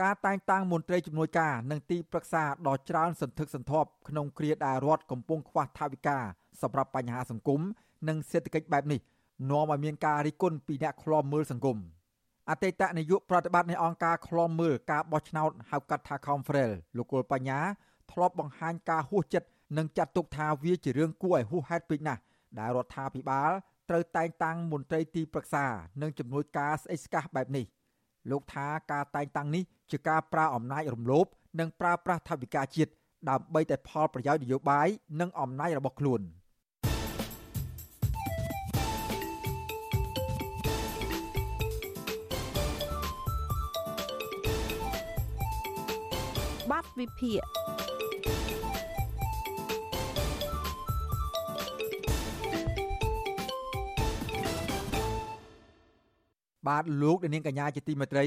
[0.00, 6.18] ការតែងតាំងមន្ត្រីជំនួយការនិងទីប្រឹក្សាដ៏ច្រើនសន្ធឹកសន្ធាប់ក្នុងគ្រាដែលរដ្ឋកំពុងខ្វះថវិកា
[6.62, 7.60] សម្រាប់បញ្ហាសង្គម
[8.08, 9.00] និងសេដ្ឋកិច្ចបែបនេះ
[9.50, 11.78] នាំឲ្យមានការរិះគន់ពីអ្នកខ្លាំមើលសង្គម
[12.50, 17.60] អតីតនាយកប្រតិបត្តិនៃអង្គការឃ្លាំមើលការបោះឆ្នោតហៅកាត់ថា Confrel លោកគុលបញ្ញា
[18.12, 22.20] ធ្លាប់បង្ហាញការហួសចិត្តនិងចាត់ទុកថាវាជារឿងគួរឲ្យហួសហេតុពេកណាស់
[22.58, 23.50] ដែលរដ្ឋាភិបាល
[23.88, 25.66] ត្រូវតែងតាំងមន្ត្រីទីប្រឹក្សា
[26.02, 27.64] និងជំនួយការស្អិចស្កះបែបនេះ
[28.30, 31.26] លោកថាការតែងតាំងនេះជាការប្រើអំណាចរំលោភ
[31.60, 32.90] និងប្រើប្រាស់ថវិកាជាតិ
[33.30, 34.88] ដើម្បីតែផលប្រយោជន៍នយោបាយ
[35.20, 36.20] និងអំណាចរបស់ខ្លួន។
[47.00, 47.40] វិភាគ
[56.68, 58.24] បាទលោកនាងកញ្ញាជាទីមេត្រី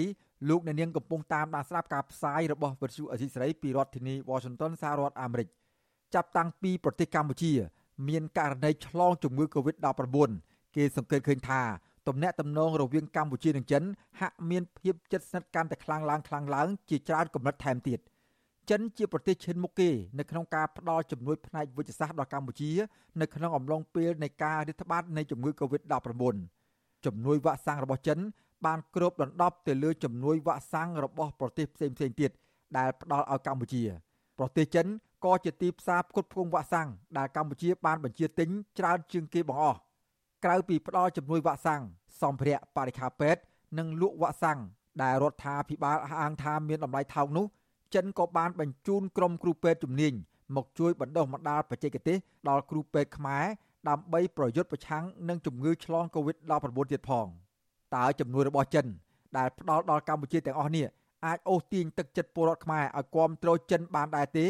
[0.50, 5.48] លោកនាងកំពុងតាមដានស្ដាប់ការផ្សាយរបស់វិទ្យុអសីសេរីពីរដ្ឋធានី Washington សហរដ្ឋអាមេរិក
[6.14, 7.54] ចាប់តាំងពីប្រទេសកម្ពុជា
[8.10, 10.30] មានករណីឆ្លងជំងឺ Covid-19
[10.76, 11.62] គេសង្កេតឃើញថា
[12.08, 13.84] ទំនាក់ទំនងរវាងកម្ពុជានិងចិន
[14.20, 18.00] ហាក់មានភាពជិតស្និទ្ធកាន់តែខ្លាំងឡើងខ្លាំងឡើងជាច្រើនកម្រិតថែមទៀត។
[18.70, 22.72] ចិនជាប្រទេសឈានមុខគេនៅក្នុងការផ្តល់ជំនួយផ្នែកវិទ្យាសាស្ត្រដល់កម្ពុជា
[23.22, 26.36] នៅក្នុងអំឡុងពេលនៃការរាតត្បាតនៃជំងឺ Covid-19
[27.06, 28.20] ជំនួយវ៉ាក់សាំងរបស់ចិន
[28.66, 32.32] បានគ្របដណ្ដប់ទៅលើជំនួយវ៉ាក់សាំងរបស់ប្រទេសផ្សេងៗទៀត
[32.78, 33.84] ដែលផ្ដល់ឲ្យកម្ពុជា
[34.40, 34.88] ប្រទេសចិន
[35.26, 39.80] ក៏ជាទីផ្សារផ្គត់ផ្គង់វ៉ាក់សាំងដែលកម្ពុជាបានបញ្ជាទិញច្រើនជាងគេបង្អស់
[40.46, 41.82] ក្រៅពីផ្ដល់ជំនួយវ៉ាក់សាំង
[42.22, 43.42] សម្ភារៈបរិក្ខារពេទ្យ
[43.78, 44.60] និងលក់វ៉ាក់សាំង
[45.02, 47.46] ដែលរដ្ឋាភិបាលអះអាងថាមានតម្លៃថោកនោះ
[47.96, 50.14] ចិនក៏បានបញ្ជូនក្រុមគ្រូពេទ្យជំនាញ
[50.56, 52.18] មកជួយបណ្ដុះបណ្ដាលបច្ចេកទេស
[52.50, 53.46] ដល់គ្រូពេទ្យខ្មែរ
[53.90, 57.28] ដើម្បីប្រយុទ្ធប្រឆាំងនឹងជំងឺឆ្លង Covid-19 ទៀតផង
[57.96, 58.86] តើចំនួនរបស់ចិន
[59.38, 60.86] ដែលផ្ដល់ដល់កម្ពុជាទាំងអស់នេះ
[61.26, 64.46] អាចអូសទាញទឹកចិត្តពលរដ្ឋខ្មែរឲ្យគាំទ្រចិនបានដែរទេ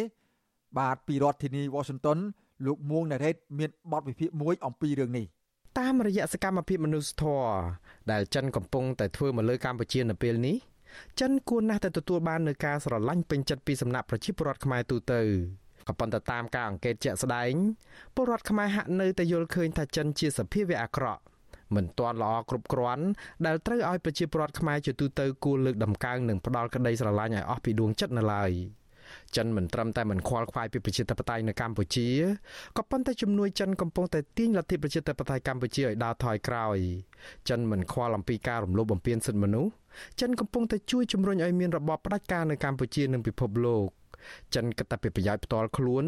[0.77, 2.19] បាទពីរដ្ឋធានី Washington
[2.65, 5.25] លោកមួងណារ៉េតមានបទវិភាគមួយអំពីរឿងនេះ
[5.79, 7.51] តាមរយៈសកម្មភាពមនុស្សធម៌
[8.11, 10.55] ដែលចិនកំពុងតែធ្វើមកលើកម្ពុជានៅពេលនេះ
[11.19, 15.21] ចិនគួរណាស់តែទទួលបាននូវការស្រឡាញ់ពេញចិត្តពីសំណាក់ប្រជាពលរដ្ឋខ្មែរទូទៅ
[15.87, 17.53] ក៏ប៉ុន្តែតាមការអង្កេតជាក់ស្ដែង
[18.15, 21.21] ពលរដ្ឋខ្មែរហាក់នៅតែយល់ឃើញថាចិនជាសភាវៈអាក្រក់
[21.75, 23.05] មិនទាន់ល្អគ្រប់គ្រាន់
[23.45, 28.51] ដែលត្រូវឲ្យប្រជាពលរដ្ឋខ្មែរជាទូទៅគួរលើកដំកើងនិងផ្ដាល់ក្តីស្រឡាញ់ឲ្យអស់ពីដួងចិត្តនៅឡើយ
[29.37, 32.07] ចិនមិនត្រឹមតែមិនខ្វល់ខ្វាយពីប្រជាធិបតេយ្យនៅកម្ពុជា
[32.77, 36.77] ក៏ប៉ុន្តែជំនួយចិនកំពុងតែទាញលទ្ធិប្រជាធិបតេយ្យកម្ពុជាឲ្យដើរថយក្រោយ
[37.49, 39.71] ចិនមិនខ្វល់អំពីការរំលោភបំពានសិទ្ធិមនុស្ស
[40.21, 43.87] ចិនកំពុងតែជួយជំរុញឲ្យមានរបបផ្ដាច់ការនៅកម្ពុជានិងពិភពលោក
[44.55, 46.05] ចិនគិតតែពីប្រយោជន៍ផ្ទាល់ខ្លួន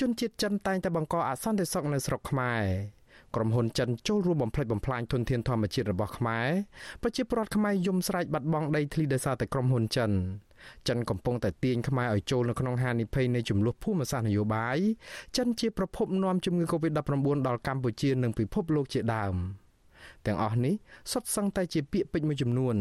[0.00, 2.64] ជនជាតិចិនតែងតែបង្កអសន្តិសុខនៅស្រុកខ្មែរ
[3.34, 6.48] ក្រុមហ៊ុនចិនចូលរួមបំផ្លិចបំផ្លាញធនធានធម្មជាតិរបស់ខ្មែរ
[7.02, 10.10] ប្រជាពលរដ្ឋខ្មែរយំស្រែកបាត់បង់ដីធ្លីដោយសារតែក្រុមហ៊ុនចិន
[10.88, 14.78] ចិនកំពុងតែទាញខ្មែរឲ្យចូលនៅក្នុងហានិភ័យនៃចំនួនភូមិសាស្ត្រនយោបាយ
[15.36, 19.36] ចិនជាប្រភពនាំជំងឺ Covid-19 ដល់កម្ពុជានិងពិភពលោកជាដើម។
[20.26, 20.74] ទាំងអស់នេះ
[21.12, 22.76] សុទ្ធសឹងតែជាពាក្យពេចន៍មួយចំនួន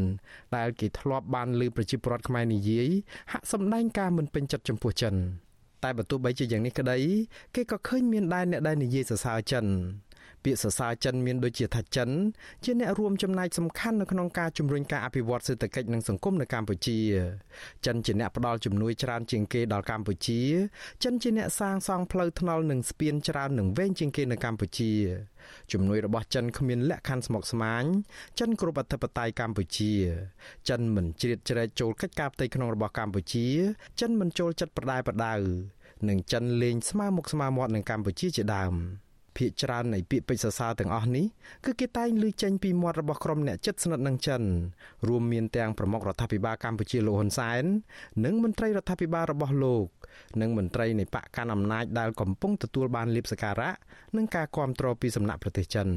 [0.55, 2.87] ដែលគេធ្លាប់បានលើប្រជាពលរដ្ឋខ្មែរនិយាយ
[3.31, 5.15] ហាក់សម្ដែងការមិនពេញចិត្តចំពោះចិន
[5.83, 6.97] តែបើទោះបីជាយ៉ាងនេះក្តី
[7.55, 9.65] គេក៏ឃើញមានដែរអ្នកដែលនិយាយសរសើរចិន
[10.43, 12.09] ពាក្យសរសើរចិនមានដូចជាថាចិន
[12.63, 16.97] ជាអ្នករួមចំណែកសំខាន់នៅក្នុងការជំរុញការអភិវឌ្ឍសេដ្ឋកិច្ចនិងសង្គមនៅកម្ពុជា
[17.85, 20.41] ចិនជាអ្នកផ្ដល់ជំនួយច្រើនជាងគេដល់កម្ពុជា
[21.03, 24.91] ចិនជាអ្នកសាងសង់ផ្លូវថ្នល់និងស្ពានច្រើននិងវែងជាងគេនៅកម្ពុជា
[25.71, 27.83] ជំនួយរបស់ចិនគ្មានលក្ខខណ្ឌស្មុគស្មាញ
[28.39, 29.93] ចិនគ្រប់អធិបតេយ្យកម្ពុជា
[30.69, 33.47] ចិនមិនជ្រៀតជ្រែកចូលកិច្ចការផ្ទៃក្នុងរបស់កម្ពុជា
[33.99, 35.35] ចិនមិនចូលចិត្តប្រដាយប្រដៅ
[36.09, 38.75] និងចិនលេងស្មើមុខស្មើមាត់នឹងកម្ពុជាជាដើម។
[39.37, 41.25] ភាគច្រើននៃពាក្យពេចន៍សរសើរទាំងអស់នេះ
[41.65, 44.41] គឺគេតែងលើចេញពីមាត់របស់ក្រុមអ្នកចិត្តស្និទ្ធនឹងចិន
[45.07, 47.63] រួមមានទាំងប្រមុខរដ្ឋាភិបាលកម្ពុជាលោកហ៊ុនសែន
[48.25, 49.85] និងមន្ត្រីរដ្ឋាភិបាលរបស់លោក
[50.41, 53.71] និងមន្ត្រីនៃបកកាន់អំណាចដែលកំពុងទទួលបានលៀបសការៈ
[54.17, 55.89] និងការគ្រប់គ្រងពីសំណាក់ប្រទេសចិន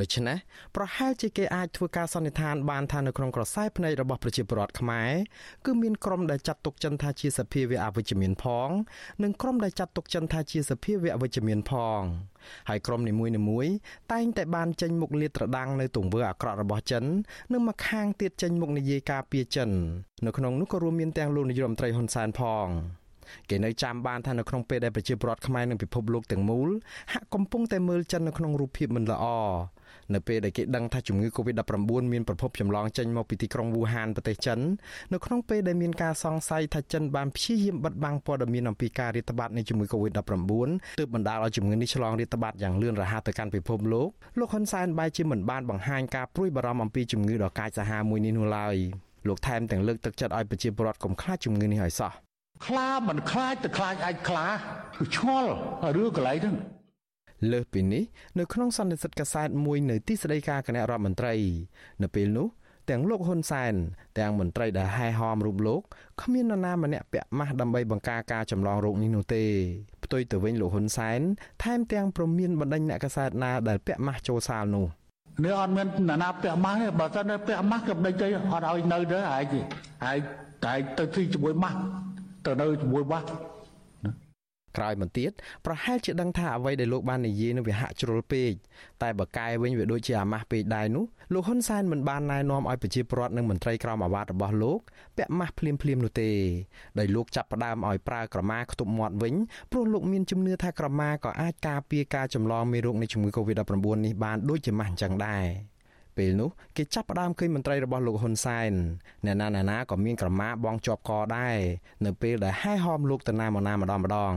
[0.00, 0.38] ដូច្នេះ
[0.76, 5.10] ប្រហែលជាគេអាចធ្វើការសន្និដ្ឋានបានថានៅក្នុងក្រសែភ្នែករបស់ប្រជាពលរដ្ឋខ្មែរ
[5.66, 8.68] គឺមានក្រុមដែលចាត់ទុកចិនថាជាសភាវៈអវិជ្ជមានផង
[9.22, 12.00] និងក្រុមដែលចាត់ទុកចិនថាជាសភាវៈវិជ្ជមានផង
[12.68, 13.12] ហើយក្រុមនី
[13.48, 13.72] មួយៗ
[14.12, 17.04] តែងតែបានចេញមុខលាតត្រដាងនៅទង្វើអាក្រក់របស់ចិន
[17.52, 19.70] និងមកខាងទៀតចេញមុខនិយាយការពារចិន
[20.26, 22.68] នៅក្នុងនោះក៏រួមមានទាំងលោកនាយរដ្ឋមន្ត្រីហ៊ុនសែនផង
[23.50, 26.68] គេនៅចាំបានថានៅក្នុងពេលដែលប្រជាពលរដ្ឋខ្មែរនិងពិភពលោកទាំងមូល
[27.12, 29.24] ហាក់កំពុងតែមើលចិននៅក្នុងរូបភាពមិនល្អ
[30.14, 34.58] នៅពេលដែលគេដឹងថាជំងឺ Covid-19 មានប្រភពចម្លងចេញមកពីទីក្រុងវូហានប្រទេសចិន
[35.12, 40.20] នៅក្នុងពេលដែលមានការសង្ស័យថាចិនបានព្យាយាមបិទបាំងព័ត៌មានអំពីការរាតត្បាតនៃជំងឺ Covid-19
[40.98, 48.76] ទើបបណ្ដាលឲ្យជំងឺនេះឆ្លងរាតត្បាតយ៉ាងលឿនរហ័សទៅកាន់ពិភពលោកលោកហ៊ុនសែនបែរជាមិនបានបង្ហាញការព្រួយបារម្ភអំពីជំងឺដ៏កាចសាហាវមួយនេះនោះឡើយ
[49.28, 52.12] លោកថែមទាំងលើកទឹកចិត្តឲ្យប្រជាពលរដ្ឋកុំខ្លាចជំងឺនេះឲ្យសោះ
[52.66, 54.46] ខ្លាមិនខ្លាចតែខ្លាចអាចខ្លា
[54.98, 55.50] គឺឆ្ងល់
[55.96, 56.56] រឿងកន្លែងហ្នឹង
[57.50, 58.04] លើសពីនេះ
[58.38, 61.34] នៅក្នុងសន្និសីទកាសែតមួយនៅទីស្តីការគណៈរដ្ឋមន្ត្រី
[62.02, 62.48] នៅពេលនោះ
[62.90, 63.74] ទាំងលោកហ៊ុនសែន
[64.18, 65.80] ទាំងមន្ត្រីដែលហែហមរូបលោក
[66.22, 69.44] គ្មាននរណាម្នាក់ពាក់ម៉ាស់ដើម្បីបង្ការការចម្លងរោគនេះនោះទេ
[70.04, 71.20] ផ្ទុយទៅវិញលោកហ៊ុនសែន
[71.62, 74.86] ថែមទាំងប្រមានបណ្ដេញអ្នកកាសែតណាដែលពាក់ម៉ាស់ចូលសាលនោះ
[75.44, 79.54] នេះអត់មាននរណាពាក់ម៉ាស់ទេបើសិនតែពាក់ម៉ាស់ក៏ដេញទៅអត់ឲ្យនៅទៅហែក
[80.04, 80.20] ហែក
[80.64, 81.78] តែទៅទីជាមួយម៉ាស់
[82.46, 83.26] ទៅនៅជាមួយម៉ាស់
[84.76, 85.30] ក្រោយមកទៀត
[85.66, 88.52] ប្រហែលជាដឹងថាអ្វីដែលលោកបាននិយាយនឹងវាហាក់ជ្រុលពេក
[89.02, 91.04] តែបើកែវិញវាដូចជាអាម៉ាស់ពេកដែរនោះ
[91.34, 94.80] លោកហ៊ុនសែនមិនបានណែនាំឲ្យប្រជាពលរដ្ឋនិងមន្ត្រីក្រមអាវ៉ាត់របស់លោក
[95.16, 96.30] ពាក់ម៉ាស់ភ្លាមភ្លាមនោះទេ
[96.98, 99.34] ដោយលោកចាប់ផ្ដើមឲ្យប្រើក្រមាខ្ទប់មាត់វិញ
[99.70, 105.46] ព្រោះលោកមានជំនឿថាក្រមាក៏អាចការពារការចម្លងមេរោគនៃជំងឺ Covid-19 នេះបានដូចជាម៉ាស់អញ្ចឹងដែរ
[106.16, 108.72] ពេលនោះគេចាប់ផ្ដើមឃើញមន្ត្រីរបស់លោកហ៊ុនសែន
[109.24, 111.58] អ្នកណាណាណាក៏មានក្រមាបងជាប់កដែរ
[112.04, 114.34] នៅពេលដែលហែហោមលោកទៅណាមកណាម្ដងម្ដង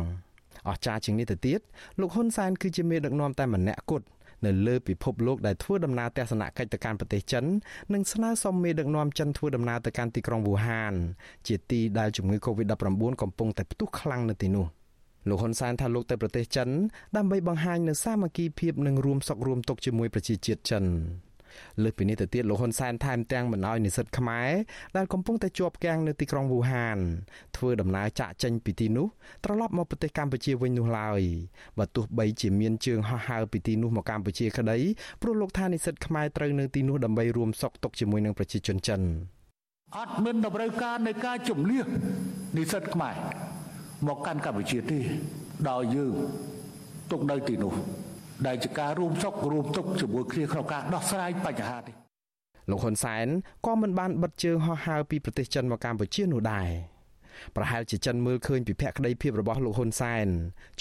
[0.70, 1.59] អស្ចារ្យជាងនេះទៅទៀត
[1.99, 4.05] លោកហ៊ុនសែនគឺជាមេដឹកនាំតែម្នាក់គត់
[4.45, 7.43] នៅលើពិភពលោកដែលធ្វើដំណើរទស្សនកិច្ចទៅកាន់ប្រទេសចិន
[7.93, 10.93] និងស្នើសុំមេដឹកនាំចិនធ្វើដំណើរទៅកាន់ទីក្រុងវូហាន
[11.47, 14.66] ជាទីដែលជំងឺ Covid-19 កំពុងតែផ្ទុះខ្លាំងនៅទីនោះ
[15.30, 16.70] លោកហ៊ុនសែនថាលោកទៅប្រទេសចិន
[17.18, 20.84] ដើម្បីបង្ហាញនូវសាមគ្គីភាពនិងរួមសុខរួមទុក្ខជាមួយប្រជាជាតិចិន
[21.84, 24.51] លើសពីនេះទៅទៀតលោកហ៊ុនសែនថែមទាំងមិនអោយនិស្សិតខ្មែរ
[24.97, 26.97] ដែលកំពុងតែជាប់គាំងនៅទីក្រុងវូហាន
[27.56, 29.08] ធ្វើដំណើរចាក់ចេញពីទីនោះ
[29.43, 31.22] ត្រឡប់មកប្រទេសកម្ពុជាវិញនោះឡើយ
[31.78, 34.78] បើទោះបីជាមានជើងហោះហើរពីទីនោះមកកម្ពុជាក្តី
[35.22, 39.01] ព្រោះលោកថានិស្សិតខ្មែរត្រូវនៅទីនោះដើម្បីរួមសុខទុក្ខជាមួយនឹងប្រជាជនចិន
[39.97, 41.82] អត់មានតម្រូវការនៃការជំនះ
[42.58, 43.16] និស្សិតខ្មែរ
[44.08, 44.99] មកកាន់កម្ពុជាទេ
[45.70, 46.14] ដោយយើង
[47.12, 47.74] ទុកនៅទីនោះ
[48.48, 51.96] ដែលជាការរួមសុខរួមទុក្ខជាមួយគ្នាក្នុងការដោះស្រាយបញ្ហានេះ
[52.70, 53.28] លោកហ៊ុនសែន
[53.66, 56.70] ក៏មិនបានបិទជើងហោះហើរពីប្រទេសចិនមកកម្ពុជានោះដែរ
[57.56, 60.28] ប្រហែលជាចិនមើលឃើញពីភក្តីភាពរបស់លោកហ៊ុនសែន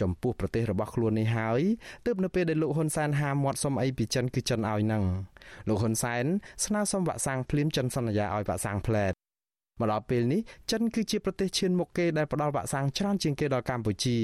[0.01, 1.61] ចំពោះប្រទេសរបស់ខ្លួននេះហើយ
[2.07, 5.03] ទើបនៅពេលដែលលោកហ៊ុនសែនហាមាត់សុំអីពីចិនគឺចិនឲ្យនឹង
[5.69, 6.25] លោកហ៊ុនសែន
[6.65, 9.13] ស្នើសុំវាក់សាំងភ្លាមចិនសន្យាឲ្យវាក់សាំងផ្លែត
[9.81, 10.41] មកដល់ពេលនេះ
[10.73, 14.17] ចិនគឺជាប្រទេសឈានមុខគេដែលផ្ដល់វាក់សាំងច្រើនជាងគេដល់កម្ពុជា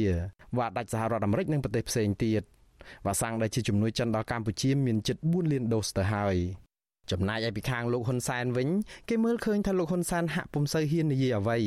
[0.58, 2.42] វាដាច់សហរដ្ឋអាមេរិកនិងប្រទេសផ្សេងទៀត។
[3.06, 6.36] វ៉ាសាំងដែលជាជំនួយចិនដល់កម្ពុជាមានជិត4លានដូសទៅហើយ
[7.10, 8.68] ចំណែកឯពីខាងលោកហ៊ុនសែនវិញ
[9.08, 11.58] គេមើលឃើញថាលោកហ៊ុនសែនហាក់ពុំសូវហ៊ាននិយាយអ្វី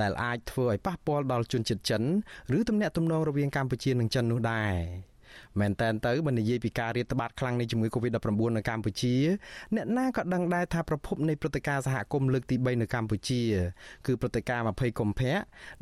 [0.00, 2.02] ដែលអាចធ្វើឲ្យប៉ះពាល់ដល់ជនជាតិចិន
[2.58, 5.14] ឬទំនាក់ទំនងរវាងកម្ពុជានិងចិននោះដែរ
[5.60, 9.14] មែនតែនទៅបើនិយាយពីការរាតត្បាតខ្លាំងនៃជំងឺ Covid-19 នៅកម្ពុជា
[9.74, 13.40] អ្នកណាក៏ដឹងដែរថាប្រភពនៃព្រឹត្តិការណ៍សហគមន៍លើកទី3នៅកម្ពុជា
[14.06, 15.36] គឺព្រឹត្តិការណ៍20កុម្ភៈ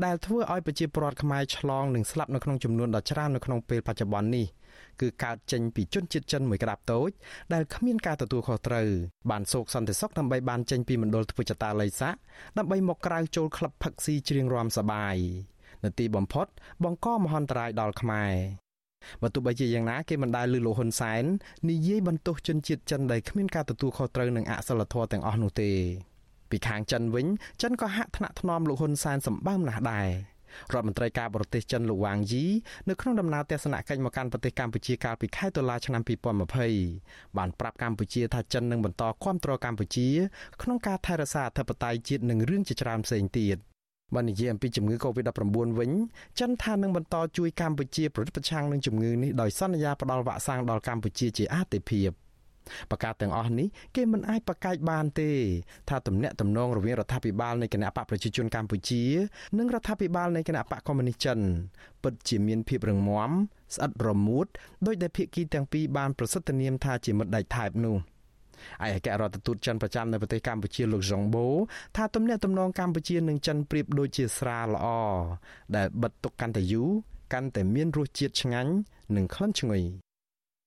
[0.05, 4.47] ដែលធ្វើឲ្យប្រជាពលរដ្ឋខ្មែរឆ្លងនិងស្លាប់នៅក្នុងចំនួនដ៏ច្រើននៅក្នុងពេលបច្ចុប្បន្ននេះ
[5.03, 7.11] គឺកើតចេញពីជនជាតិចិនមួយក្តាប់តូច
[7.55, 8.88] ដែលគ្មានការទទួលខុសត្រូវ
[9.30, 12.14] បានសោកសន្តិសុខដើម្បីបានចេញពីមណ្ឌលធ្វើចតាល័យស័ក
[12.59, 15.16] ដើម្បីមកក្រៅចូលក្លឹបផឹកស៊ីច្រៀងរាំសបាយ
[15.84, 16.46] នៅទីបំផុត
[16.84, 18.34] បង្កមហន្តរាយដល់ខ្មែរ
[19.22, 21.24] បើទោះបីជាយ៉ាងណាគេមិនដែលលើលោកហ៊ុនសែន
[21.70, 25.70] និយាយបន្ទោសជនជាតិចិនដែលគ្មានការទទួលខុសត្រូវនឹងអសិលធម៌ទាំងអស់នោះទេ
[26.50, 27.26] ពីខាងចិនវិញ
[27.62, 30.32] ចិនក៏ហាក់ថ្នាក់ថ្នមលោកហ៊ុនសែនសម្បើមណាស់ដែរ
[30.72, 32.44] រដ្ឋមន្ត្រីការបរទេសចិនលោកវ៉ាងយី
[32.88, 36.03] នៅក្នុងដំណើរទស្សនកិច្ចមកកាន់ប្រទេសកម្ពុជាកាលពីខែតុលាឆ្នាំ
[36.68, 40.09] 2020បានប្រាប់កម្ពុជាថាចិននឹងបន្តគាំទ្រកម្ពុជា
[40.62, 43.59] ក្នុងការថែរក្សាអធិបតេយ្យជាតិនិងរឿងជាច្រើនផ្សេងទៀត
[44.14, 45.90] បាននិយាយអំពីជំងឺ Covid-19 វិញ
[46.40, 52.11] ចិនថានឹងបន្តជួយកម្ពុជាប្រយុទ្ធប្រឆាំងនឹងជំងឺនេះដោយសន្យាផ្តល់វ៉ាក់សាំងដល់កម្ពុជាជាអាទិភាព
[52.90, 55.30] ប្រកាសទាំងអស់នេះគេមិនអាចប្រកែកបានទេ
[55.88, 59.02] ថាទំនាក់ទំនងរវាងរដ្ឋាភិបាលនៃគណៈបកប្រជាជនកម្ពុជា
[59.58, 61.38] និងរដ្ឋាភិបាលនៃគណៈបកកុម្មុយនីសចិន
[62.02, 63.30] ពិតជាមានភាពរឹងមាំ
[63.74, 64.46] ស្អិតរមួត
[64.86, 67.96] ដោយដែលភាគីទាំងពីរបានប្រសិទ្ធនាមថាជាមិត្តដៃថែបនោះ
[68.84, 71.46] ឯកអគ្គរដ្ឋទូតចិនប្រចាំនៅប្រទេសកម្ពុជាលោកសុងបូ
[71.96, 74.86] ថាទំនាក់ទំនងកម្ពុជានិងចិនប្រៀបដូចជាស្រាល្អ
[75.76, 76.88] ដែលបិទទុកកាន់តែយូរ
[77.32, 78.72] កាន់តែមានរសជាតិឆ្ងាញ់
[79.16, 79.82] និងក្លិនឈ្ងុយ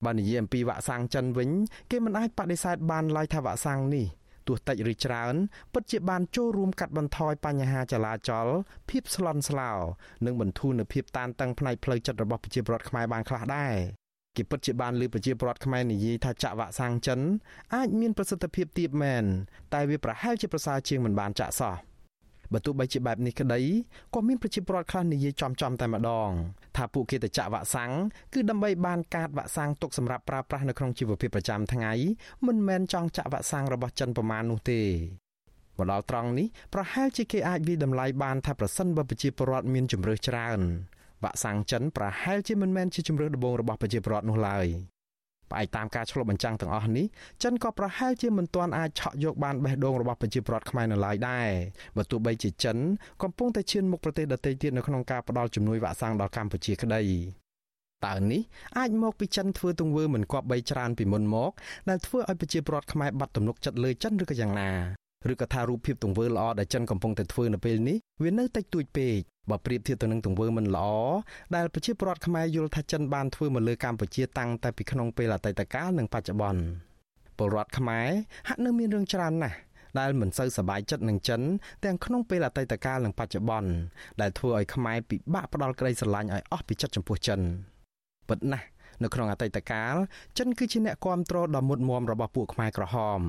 [0.05, 1.49] បើនិយាយអំពីវ៉ាក់សាំងចិនវិញ
[1.91, 4.07] គេមិនអាចបដិសេធបានឡើយថាវ៉ាក់សាំងនេះ
[4.47, 5.35] ទោះតិចឬច្រើន
[5.73, 8.47] ពិតជាបានចូលរួមកាត់បន្ថយបញ្ហាចលាចល
[8.89, 9.71] ភាពស្លន់ស្លោ
[10.25, 13.75] និងបន្ធូរនូវភាពតានតឹងផ្នែកផ្លូវចិត្តរបស់ប្រជាពលរដ្ឋខ្មែរបានខ្លះដែរ
[14.35, 17.19] គេពិតជាបានលើប្រជាពលរដ្ឋខ្មែរនិយាយថាចាក់វ៉ាក់សាំងចិន
[17.75, 19.23] អាចមានប្រសិទ្ធភាពទាបមែន
[19.73, 21.75] តែវាប្រហែលជាប្រសើរជាងមិនបានចាក់សោះ
[22.53, 23.61] បើទោះបីជាបែបនេះក្តី
[24.13, 26.29] ក៏មានប្រជាពលរដ្ឋខ្លះនិយាយចំចំតែម្ដង
[26.77, 27.91] ថាពួកគេទៅចាក់វ៉ាក់សាំង
[28.33, 31.93] គឺដើម្បីបានកាតវ៉ាក់សាំងទុកសម្រាប់ប្រើប្រាស់នៅក្នុងជីវភាពប្រចាំថ្ងៃ
[32.47, 34.81] មិនមែនចង់ចាក់វ៉ាក់សាំងរបស់ចិនប្រមាណនោះទេ
[35.77, 40.59] មកដល់ត្រង់នេះប្រហែលជាគេអាចវិតម្លៃបានថាប្រសិនបើប្រជាពលរដ្ឋមានជំរឿសច្រើន
[41.23, 44.67] វ៉ាក់សាំងចិនប្រហែលជាមិនមែនជាជំរឿសដំបូងរបស់ប្រជាពលរដ្ឋនោះឡើយ
[45.51, 47.05] ផ្អែកតាមការឆ្លុះបញ្ចាំងទាំងអស់នេះ
[47.43, 51.49] ចិនក៏ប្រហែលជាមិនទាន់អាចឆក់យកបានបេះដូងរបស់ប្រជាពលរដ្ឋខ្មែរនៅឡើយដែរ
[51.97, 52.77] បើទោះបីជាចិន
[53.23, 57.01] កំពុងតែឈានមុខប្រទេសដទៃទៀតនៅក្នុងការផ្តល់ជំនួយវ៉ាក់សាំងដល់កម្ពុជាក្តី
[58.05, 58.41] តើនេះ
[58.77, 61.51] អាចមកពីចិនធ្វើទង្វើមិនគប្បីច្រើនពីមុនមក
[61.89, 64.71] ដែលធ្វើឲ្យប្រជាពលរដ្ឋខ្មែរបាត់ទំនុកចិត្តលើចិនឬក៏យ៉ាងណា
[65.31, 69.19] ឬក៏ថារូបភាពទង្វើល្អដែលចិនកំពុងតែធ្វើនៅពេលនេះវានៅតិចតួចពេក
[69.49, 70.89] បើប្រៀបធៀបទៅនឹងទង្វើមិនល្អ
[71.55, 76.61] ដែលប្រជាពលរដ្ឋខ្មែរយល់ថាចិនបានធ្វើមកលើកម្ពុជាតាំងតែពីក្នុងពេលអតីតកាលនិងបច្ចុប្បន្ន
[77.37, 78.09] ពលរដ្ឋខ្មែរ
[78.47, 79.57] ហាក់នៅមានរឿងច្រើនណាស់
[79.99, 81.41] ដែលមិនសូវសប្បាយចិត្តនឹងចិន
[81.85, 83.71] ទាំងក្នុងពេលអតីតកាលនិងបច្ចុប្បន្ន
[84.21, 87.39] ដែលធ្វើឲ្យខ្មែរពិបាកផ្ដាល់ក្តីស្រឡាញ់ឲ្យអស់ពីចិត្តចំពោះចិន
[88.29, 88.65] ពិតណាស់
[89.03, 89.95] នៅក្នុងអតីតកាល
[90.37, 93.19] ចិនគឺជាអ្នកគ្រប់គ្រងដ៏មុតមមរបស់ពួកខ្មែរក្រហម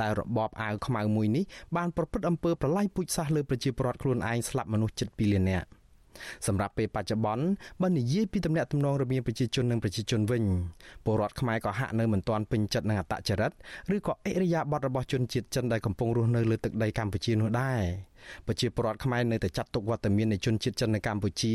[0.00, 1.44] ដែលរបបអាវខ្មៅមួយនេះ
[1.76, 5.68] បានប្រព្រឹត្តអំពើប្រល័យពូជសាសន៍លើប្រជាពលរដ្ឋខ្លួនឯងស្លាប់មនុស្សជិត2លាននាក់
[6.46, 7.44] សម្រាប់ពេលបច្ចុប្បន្ន
[7.82, 10.42] បើនិយាយពីទំនាក់ទំនងរវាងប្រជាជននិងប្រជាជនវិញ
[11.04, 13.52] ពលរដ្ឋខ្មែរក៏ហាក់នៅមិនទាន់ពេញចិត្តនឹងអត្តចរិត
[13.94, 17.82] ឬក៏អិរិយាបថរបស់ជនជាតិចិនដែលកំពុងរស់នៅលើទឹកដីកម្ពុជានោះដែរ
[18.46, 21.54] ប្រជាពលរដ្ឋខ្មែរនៅតែចាត់ទុកវត្តមាននៃជនជាតិចិននៅកម្ពុជា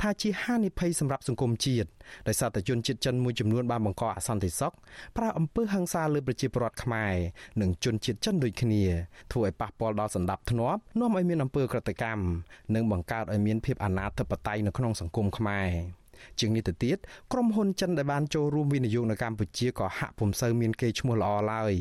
[0.00, 1.88] ថាជាហានិភ័យសម្រាប់សង្គមជាតិ
[2.28, 4.72] ដោយសារតែជនជាតិចិនមួយចំនួនបានបង្កអសន្តិសុខ
[5.16, 7.14] ប្រើអំពើហិង្សាលើប្រជាពលរដ្ឋខ្មែរ
[7.60, 8.82] និងជនជាតិចិនដូចគ្នា
[9.32, 10.46] ធ្វើឲ្យប៉ះពាល់ដល់សន្តិភាព
[11.00, 12.22] នាំឲ្យមានអំពើក្រតកម្ម
[12.74, 15.68] និងបង្កើតឲ្យមានភាពអនាធិបតេយ្យនៅក្នុងសង្គមខ្មែរ
[16.40, 16.98] ជាងនេះទៅទៀត
[17.32, 21.74] ក្រុមហ៊ុនចិនដែលបានចូលរួមវិនិយោគនៅកម្ពុជាក៏ហាក់ពុំសូវមានកេរ្តិ៍ឈ្មោះល្អឡើយ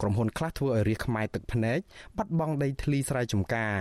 [0.00, 1.78] ក្រុមហ៊ុនខ្លះធ្វើឲ្យរាជខ្មែរទឹកភ្នែក
[2.16, 3.76] បាត់បង់ដីធ្លីស្រែចម្ការ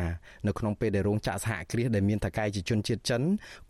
[0.47, 3.21] នៅក្នុងពេលដែលរោងចក្រសហគ្រាសដែលមានថកែជាជនជាតិចិន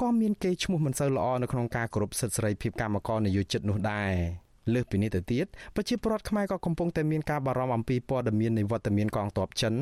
[0.02, 5.46] ក៏មានកេរ្តិ៍ឈ្មោះមិនសូវល្អនៅក្នុងការគោរពសិទ្ធិសេរីភាពកម្មករនយោជិតនោះដែរ លើសពីនេះទៅទៀត
[5.76, 9.74] ប្រជាពលរដ្ឋខ្មែរក៏កំពុងតែមានការបារម្ភអំពីព័ត៌មាននៃវត្តមានកងទ័ពចិន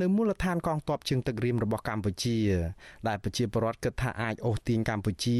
[0.00, 2.36] នៅមូលដ្ឋានកងទ័ពជើងទឹករៀមរបស់កម្ពុជា
[3.08, 5.38] ដែលប្រជាពលរដ្ឋគិតថាអាចអូសទាញកម្ពុជា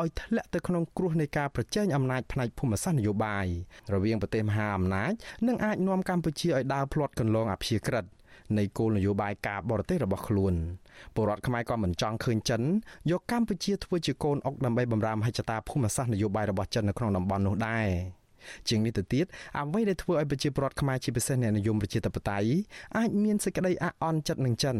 [0.00, 3.46] ឲ្យធ្លាក់ទៅក្នុងគ្រោះនៃការប្រជែងអំណាចផ្នែកភូមិសាស្ត្រនយោបាយ
[3.94, 5.12] រវាងប្រទេសមហាអំណាច
[5.48, 8.06] និងអាចនាំកម្ពុជាឲ្យដើរផ្លាត់កន្លងអព្យាក្រឹត
[8.58, 10.54] នៃគោលនយោបាយការបរទេសរបស់ខ្លួន
[11.14, 12.62] ពលរដ្ឋខ្មែរក៏មិនចង់ឃើញចិន
[13.10, 17.88] យកកម្ពុជាធ្វើជាកូនអុកដើម្បីបម្រើមហិច្ឆតាភូមិសាស្ត្រនយោបាយរបស់ចិននៅក្នុងតំបន់នោះដែរ
[18.68, 19.26] ជាងនេះទៅទៀត
[19.58, 22.50] អ្វីដែលធ្វើឲ្យប្រជាពលរដ្ឋខ្មែរជាពិសេសអ្នកនិយមប្រជាធិបតេយ្យ
[22.96, 24.76] អាចមានសេចក្តីអាក់អន់ចិត្តនឹងចិន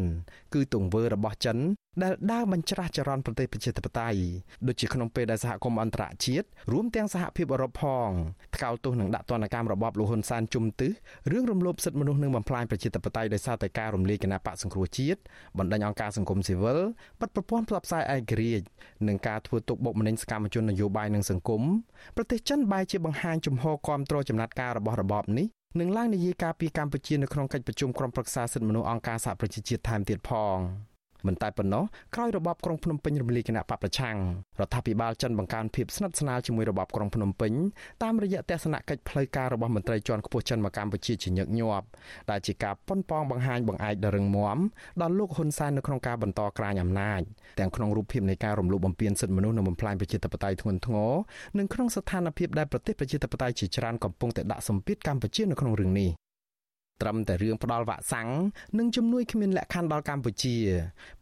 [0.54, 1.58] គឺទង្វើរបស់ចិន
[2.02, 4.20] ដែលដើរបញ្ច្រាស់ចរន្តប្រទេសប្រជាធិបតេយ្យ
[4.66, 8.08] ដូចជាក្នុងពេលដែលសហគមន៍អន្តរជាតិរួមទាំងសហភាពអឺរ៉ុបផង
[8.56, 10.92] ថ្កោលទោសនឹងដាក់ទណ្ឌកម្មរបបលហ៊ុនសែនជុំទឹះ
[11.32, 15.20] រឿងរំលោភសិទ្ធិមនុស្សនិងបំផ្លាញប្រជាធិបតេយ្យដោយសារតែការរំលាយគណៈបកសង្គ្រោះជាតិ
[15.58, 16.78] បណ្ដាញអង្គការសង្គមស៊ីវិល
[17.20, 18.66] បិទប្រព័ន្ធផ្សព្វផ្សាយឯករាជ្យ
[19.08, 21.62] និងការធ្វើទុកបុកម្នេញសកម្មជននយោបាយនិងសង្គម
[22.16, 25.46] ប្រទេសចិនបែរជាបង្ហាញជំហរគាំទ្រចំណាត់ការរបស់របបនេះ
[25.80, 30.58] នឹងឡើងនយាយការពីកម្ពុជានៅក្នុងកិច្ចប្រជុំក្រុមប្រឹក្សាសិទ្ធិមនុស្សអង្គការសហប្រជាជាតិថែមទៀតផង។
[31.26, 34.16] មិនតែប៉ុណ្ណោះក្រោយរបបក្រុងភ្នំពេញរំលាយគណៈបកប្រឆាំង
[34.60, 37.52] រដ្ឋាភិបាលចិនបង្កើនភាពស្និទ្ធស្នាលជាមួយរបបក្រុងភ្នំពេញ
[38.02, 41.86] តាមរយៈទស្សនកិច្ចផ្លូវការរបស់មន្ត្រីជាន់ខ្ពស់ចិនមកកម្ពុជាជាញឹកញាប់
[42.30, 44.58] ដែលជាការប៉ុនប៉ងបង្ហាញបង្អែកដ៏រឹងមាំ
[45.02, 47.20] ដល់លោកហ៊ុនសែននៅក្នុងការបន្តក្រាញអំណាច
[47.58, 51.12] ទាំងក្នុងរូបភាពនៃការរំលោភបំពានសិទ្ធិមនុស្សនិងបំផ្លាញប្រជាធិបតេយ្យធ្ងន់ធ្ងរ
[51.58, 56.10] និងក្នុងស្ថានភាពដែលប្រទេសប្រជាធិបតេយ្យជាច្រើនកំពុងតែដាក់សម្ពាធកម្ពុជានៅក្នុងរឿងនេះ
[57.00, 58.28] ត្រឹមតែរឿងផ្ដាល់វ៉ាក់សាំង
[58.78, 60.56] និងជំនួយគ្មានលក្ខខណ្ឌដល់កម្ពុជា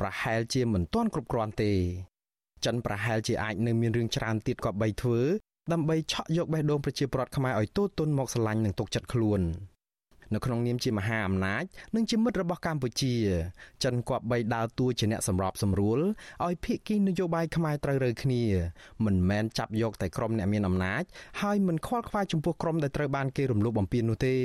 [0.00, 1.72] ប្រហែលជាមិនទាន់គ្រប់គ្រាន់ទេ
[2.64, 5.20] ចិនប្រហែលជាអាចនៅមានរឿងច្រើនទៀតក៏បីធ្វើ
[5.72, 9.42] ដើម្បីឆក់យកបេះដូងប្រជាពលរដ្ឋខ្មែរឲ្យទូទុនមកស្រឡាញ់និងទុកចិត្តខ្លួន
[10.34, 11.64] នៅក្នុងនាមជាមហាអំណាច
[11.94, 13.14] និងជាមិត្តរបស់កម្ពុជា
[13.84, 15.98] ចិនគប្បីដើរតួជាអ្នកសម្របសម្រួល
[16.44, 18.42] ឲ្យភាគីនយោបាយខ្មែរត្រូវរើគ្នា
[19.04, 21.02] មិនមែនចាប់យកតែក្រុមអ្នកមានអំណាច
[21.40, 24.36] ហើយមិនខ្វល់ខ្វាយចំពោះក្រុមដែលត្រូវបានគេរំលោភបំពាននោះទេ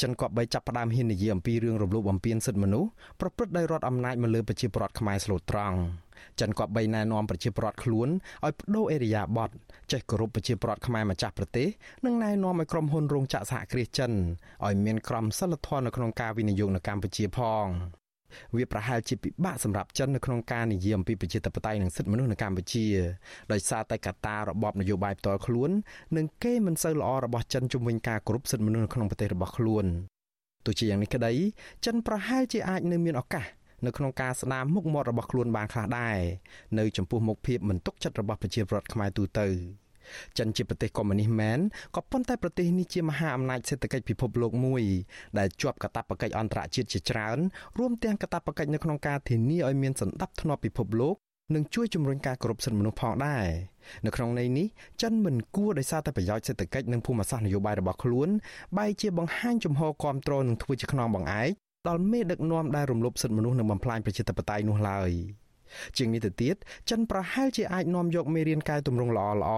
[0.00, 2.88] ចិនក៏បីចាប់ផ្ដើមហ៊ាននិយាយអំពីរឿងរំលោភបំពានសិទ្ធិមនុស្ស
[3.20, 5.78] ប្រព្រឹត្តដោយរដ្ឋអំណាចមកលើប្រជាពលរដ្ឋខ្មែរស្លូតត្រង់
[6.40, 8.08] ចិនក៏បីណែនាំប្រជាពលរដ្ឋខ្លួន
[8.44, 9.54] ឲ្យបដូរអេរិយាប័ត្រ
[9.92, 11.68] ចេះគោរពប្រជាពលរដ្ឋខ្មែរម្ចាស់ប្រទេស
[12.06, 14.12] និងណែនាំឲ្យក្រុមហ៊ុនរោងចក្រសហគ្រាសចិន
[14.64, 17.66] ឲ្យមានក្រមសីលធម៌នៅក្នុងការវិនិយោគនៅកម្ពុជាផង
[18.56, 22.86] វាប្រហែលជាពិបាកសម្រាប់ចិននៅក្នុងការនិយាយអំពីប្រជាធិបតេយ្យនិងសិទ្ធិមនុស្សនៅកម្ពុជា
[23.52, 25.70] ដោយសារតែកត្តារបបនយោបាយផ្ទាល់ខ្លួន
[26.16, 29.84] និងគេមិនសូវល្អរបស់ចិនជំវិញការគោរពសិទ្ធិមនុស្សនៅក្នុងប្រទេសរបស់ខ្លួន
[30.64, 31.32] ទោះជាយ៉ាងនេះក្តី
[31.86, 33.46] ចិនប្រហែលជាអាចនៅមានឱកាស
[33.86, 36.18] នៅក្នុងការស្ដារមុខមាត់របស់ខ្លួនបានខ្លះដែរ
[36.78, 39.46] នៅចំពោះមុខភាពមិនទុកចិត្តរបស់ប្រជាពលរដ្ឋខ្មែរទូទៅ
[40.38, 41.58] ចិនជាប្រទេសកុម្មុយនីសមែន
[41.96, 44.82] ក៏ប៉ុន្តែប្រទេសនេះជាមហាអំណាចសេដ្ឋកិច្ចពិភពលោកមួយ
[45.38, 47.38] ដែលជាប់កាតព្វកិច្ចអន្តរជាតិជាច្រើន
[47.78, 51.16] រួមទាំងកាតព្វកិច្ចនៅក្នុងការធានាឲ្យមានសន្តិភាពពិភពលោក
[51.54, 53.46] និងជួយជំរុញការគោរពសិទ្ធិមនុស្សផងដែរ
[54.06, 54.66] នៅក្នុងន័យនេះ
[55.02, 58.28] ចិនមិនគួរដោយសារតែប្រយោជន៍សេដ្ឋកិច្ចនិងភូមិសាស្ត្រនយោបាយរបស់ខ្លួន
[58.76, 61.50] បែរជាបង្ហាញជំហរគ្រប់គ្រងនិងធ្វើជាខ្នងបង្អែក
[61.88, 65.10] ដល់មេដឹកនាំដែលរំលោភសិទ្ធិមនុស្សនិងបំផ្លាញប្រជាធិបតេយ្យនោះឡើយ
[65.98, 66.56] ជាងនេះទៅទៀត
[66.90, 69.52] ចិនប្រហែលជាអាចនាំយកមេរៀនកែតម្រង់ល្អល្អ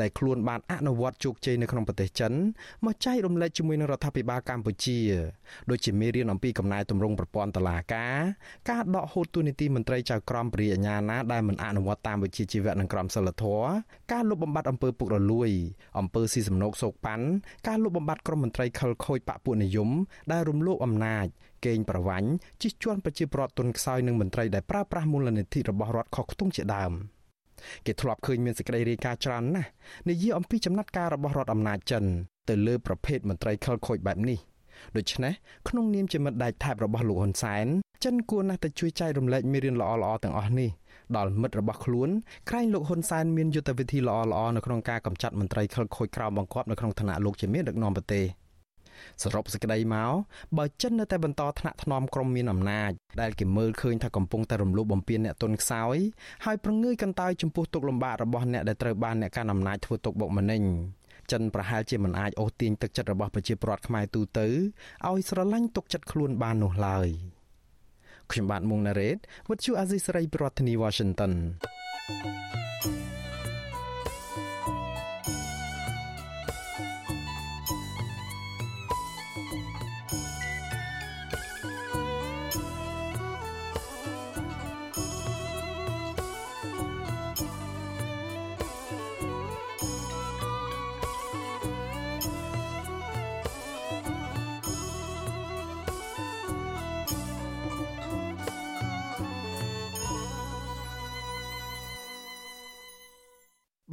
[0.00, 2.32] ដែលខ្លួនបានអនុវត្តជោគជ័យនៅក្នុងប្រទេសចិន
[2.86, 4.98] មកចែករំលែកជាមួយនឹងរដ្ឋាភិបាលកម្ពុជា
[5.70, 8.18] ដូចជាមេរៀនអំពីកំណែតម្រង់ប្រព័ន្ធតុលាការ
[8.70, 13.66] ការដកហូតទូនីតិមន្ត្រីចៅក្រមព្រះអាជ្ញាណាដែលមិនអនុវត្តតាមវិជ្ជាជីវៈនិងក្រមសីលធម៌
[14.12, 15.50] ការលុបបំបាត់អំពើពុករលួយ
[15.98, 17.26] អំពើស៊ីសំណូកសោកប៉ាន់
[17.68, 19.90] ការលុបបំបាត់ក្រុមមន្ត្រីខិលខូចបកពួកនិយម
[20.32, 21.26] ដែលរំលោភអំណាច
[21.66, 22.28] កេងប្រវ័ញ្ច
[22.62, 26.92] ជិះជាន់ប្រជាពលរដ្ឋទុនខ្សោយនិងមន្ត្រីដែលប្រើប្រាស់មូលនិធិរបស់រដ្ឋខុសខ្ទង់ជាដើម
[27.86, 29.68] គេធ្លាប់ឃើញមានសេចក្តីរាយការណ៍ច្រើនណាស់
[30.08, 32.04] និយាយអំពីចំណាត់ការរបស់រដ្ឋអំណាចចិន
[32.48, 34.38] ទៅលើប្រភេទមន្ត្រីខិលខូចបែបនេះ
[34.96, 35.32] ដូច្នេះ
[35.68, 37.66] ក្នុងនាមជាមិត្តដៃថែបរបស់លោកហ៊ុនសែន
[38.04, 40.70] ចិនគួរណាស់តែជួយចែករំលែកមេរៀនល្អៗទាំងអស់នេះ
[41.16, 42.08] ដល់មិត្តរបស់ខ្លួន
[42.50, 48.24] ក្រែងលោកហ៊ុនសែនមានយុទ្ធវិធីល្អៗនៅក្នុងការកម្ចាត់មន្ត្រីខិលខូចក្រោមបង្គាប់នៅក្នុងឋានៈលោកជាមេដឹកនាំប្រទេស។
[49.22, 50.12] សរុបសេចក្តីមក
[50.58, 52.90] បើចិននៅតែបន្តថ្នាក់ថ្នមក្រុមមានអំណាច
[53.20, 55.96] ដែលគេមើលឃើញថាកំពុងតែរំលោភបំពានអ្នកទុនខ្សោយ
[56.44, 60.62] ហើយប្រងើយកន្តើយចំពោះទុកលំបាករបស់អ្នកដែលត្រូវបានអ្នកកាន់អំណាចធ្វើទុកបុកម្នេញ
[61.32, 64.46] ចិនប្រហែលជាមិនអាចអូសទាញទឹកចិត្តរបស់ប្រជាពលរដ្ឋខ្មែរទូទៅ
[65.08, 67.08] ឲ្យស្រឡាញ់ទុកចិត្តខ្លួនបាននោះឡើយ
[68.30, 71.32] ខ្ញុំបាទមុងណារ៉េត With you Aziz Saray ប្រធានាទី Washington
[72.08, 73.01] thank you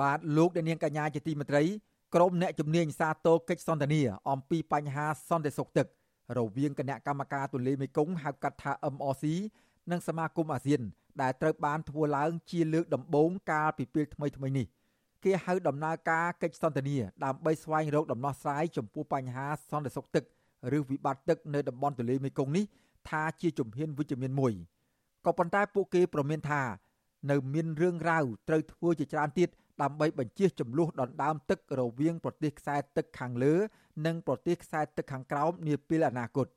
[0.02, 1.64] បាទលោកអ្នកនាងកញ្ញាជាទីមេត្រី
[2.16, 5.88] ក្រុមអ្នកជំនាញសាទរកិច្ចសន្ទនាអំពីបញ្ហាសន្តិសុខទឹក
[6.38, 9.26] រវាងគណៈកម្មការទូលេមេគង្គហៅកាត់ថា MRC
[9.92, 10.82] និងសមាគមអាស៊ាន
[11.22, 14.66] ដែលត្រូវបានធ្វើឡើងជាលើកដំបូងកាលពីពេលថ្មីថ្មីនេះ
[15.24, 16.96] គេហៅដំណើរការកិច្ចសន្ទនា
[17.26, 20.24] ដើម្បីស្វែងរកដំណោះស្រាយចំពោះបញ្ហាសន្តិសុខទឹក
[20.78, 22.66] ឬវិបត្តិទឹកនៅតំបន់ទន្លេមេគង្គនេះ
[23.10, 24.54] ថាជាជំហានវិជ្ជមានមួយ
[25.26, 26.62] ក៏ប៉ុន្តែពួកគេប្រមានថា
[27.32, 29.50] នៅមានរឿងរ៉ាវត្រូវធ្វើជាច្រើនទៀត
[29.82, 33.54] ដើម្បីបញ្ជៀសចំនួនដណ្ដើមទឹករវាងប្រទេសខ្សែទឹកខាងលើ
[34.06, 36.48] និងប្រទេសខ្សែទឹកខាងក្រោមនាពេលអនាគត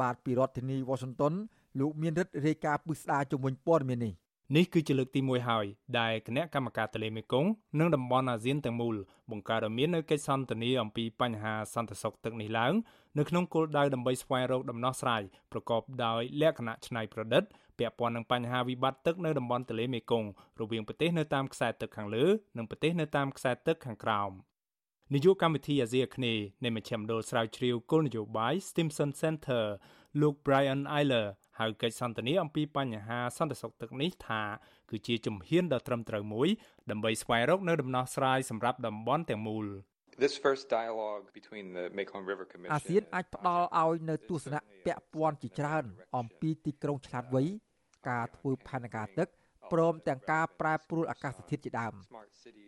[0.00, 1.34] បាទពីរដ្ឋធានី Washington
[1.80, 4.14] លោកមានរិទ្ធរាយការណ៍ពឹស្ដារជំនួយព័ត៌មាននេះ
[4.56, 5.66] នេះគឺជាលើកទី1ហើយ
[5.98, 8.96] ដែលគណៈកម្មការទន្លេមេគង្គនិងតំបន់អាស៊ានទាំងមូល
[9.30, 12.72] បង្កើតឲ្យមាននៅកិច្ចសន្ទនាអំពីបញ្ហាសន្តិសុខទឹកនេះឡើង
[13.18, 17.42] នៅក្នុងគោលដៅដើម្បីស្វែងរកដំណោះស្រាយប្រកបដោយលក្ខណៈច្នៃប្រឌិត
[17.78, 20.28] ពាក់ព័ន្ធនឹងបញ្ហាវិបត្តិទឹកនៅតំបន់ទន្លេមេគង្គ
[20.60, 22.24] រវាងប្រទេសនៅតាមខ្សែទឹកខាងលើ
[22.56, 24.30] និងប្រទេសនៅតាមខ្សែទឹកខាងក្រោម
[25.14, 29.64] នាយកកម្មវិធីអាស៊ីអាគ្នេយ៍នៃមជ្ឈមណ្ឌលស្រាវជ្រាវគោលនយោបាយ Stimson Center
[30.20, 31.26] លោក Brian Eiler
[31.58, 34.42] ហៅកិច្ចសន្ទនាអំពីបញ្ហាសន្តិសុខទឹកនេះថា
[34.90, 36.48] គឺជាជំហានដ៏ត្រឹមត្រូវមួយ
[36.90, 39.66] ដើម្បីស្វែងរកនូវដំណោះស្រាយសម្រាប់តំបន់ទាំងមូល។
[40.18, 45.84] This first dialogue between the Mekong River Commission អាស៊ានអាចផ្ដល់ឲ្យនៅទស្សនៈពាក់ព័ន្ធជាច្រើន
[46.16, 47.42] អំពីទីក្រុងឆ្លាតវៃ
[48.08, 49.28] ការធ្វើផែនការទឹក
[49.72, 51.94] ព្រមទាំងការប្រែប្រួលអាកាសធាតុជាដើម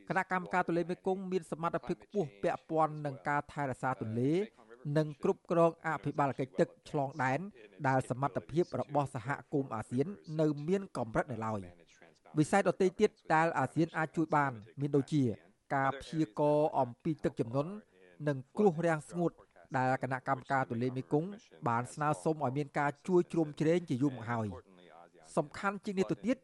[0.08, 4.32] គណៈកម្មការទន្លេមេគង្គមានសមត្ថភាពខ្ពស់ពាក់ព័ន្ធនឹងការថែរក្សាទន្លេ
[4.96, 7.40] និងគ្រប់គ្រងអភិបាលកិច្ចទឹកឆ្លងដែន
[7.88, 10.06] ដែលសមត្ថភាពរបស់សហគមន៍អាស៊ាន
[10.40, 11.60] នៅមានកម្រិតនៅឡើយ
[12.38, 15.24] វិស័យដទៃទៀតដែលអាស៊ានអាចជួយបាន មានដូចជា
[15.74, 17.72] ការព្យាករអំពីទឹកជំនន់
[18.28, 19.32] និងគ្រោះរាំងស្ងួត
[19.76, 21.28] ដែលគណៈកម្មការទន្លេមេគង្គ
[21.68, 24.46] បានស្នើសុំឲ្យមានការជួយជ្រោមជ្រែងជាយូរមកហើយ
[25.36, 26.36] សំខាន់ជាងនេះទៅទៀត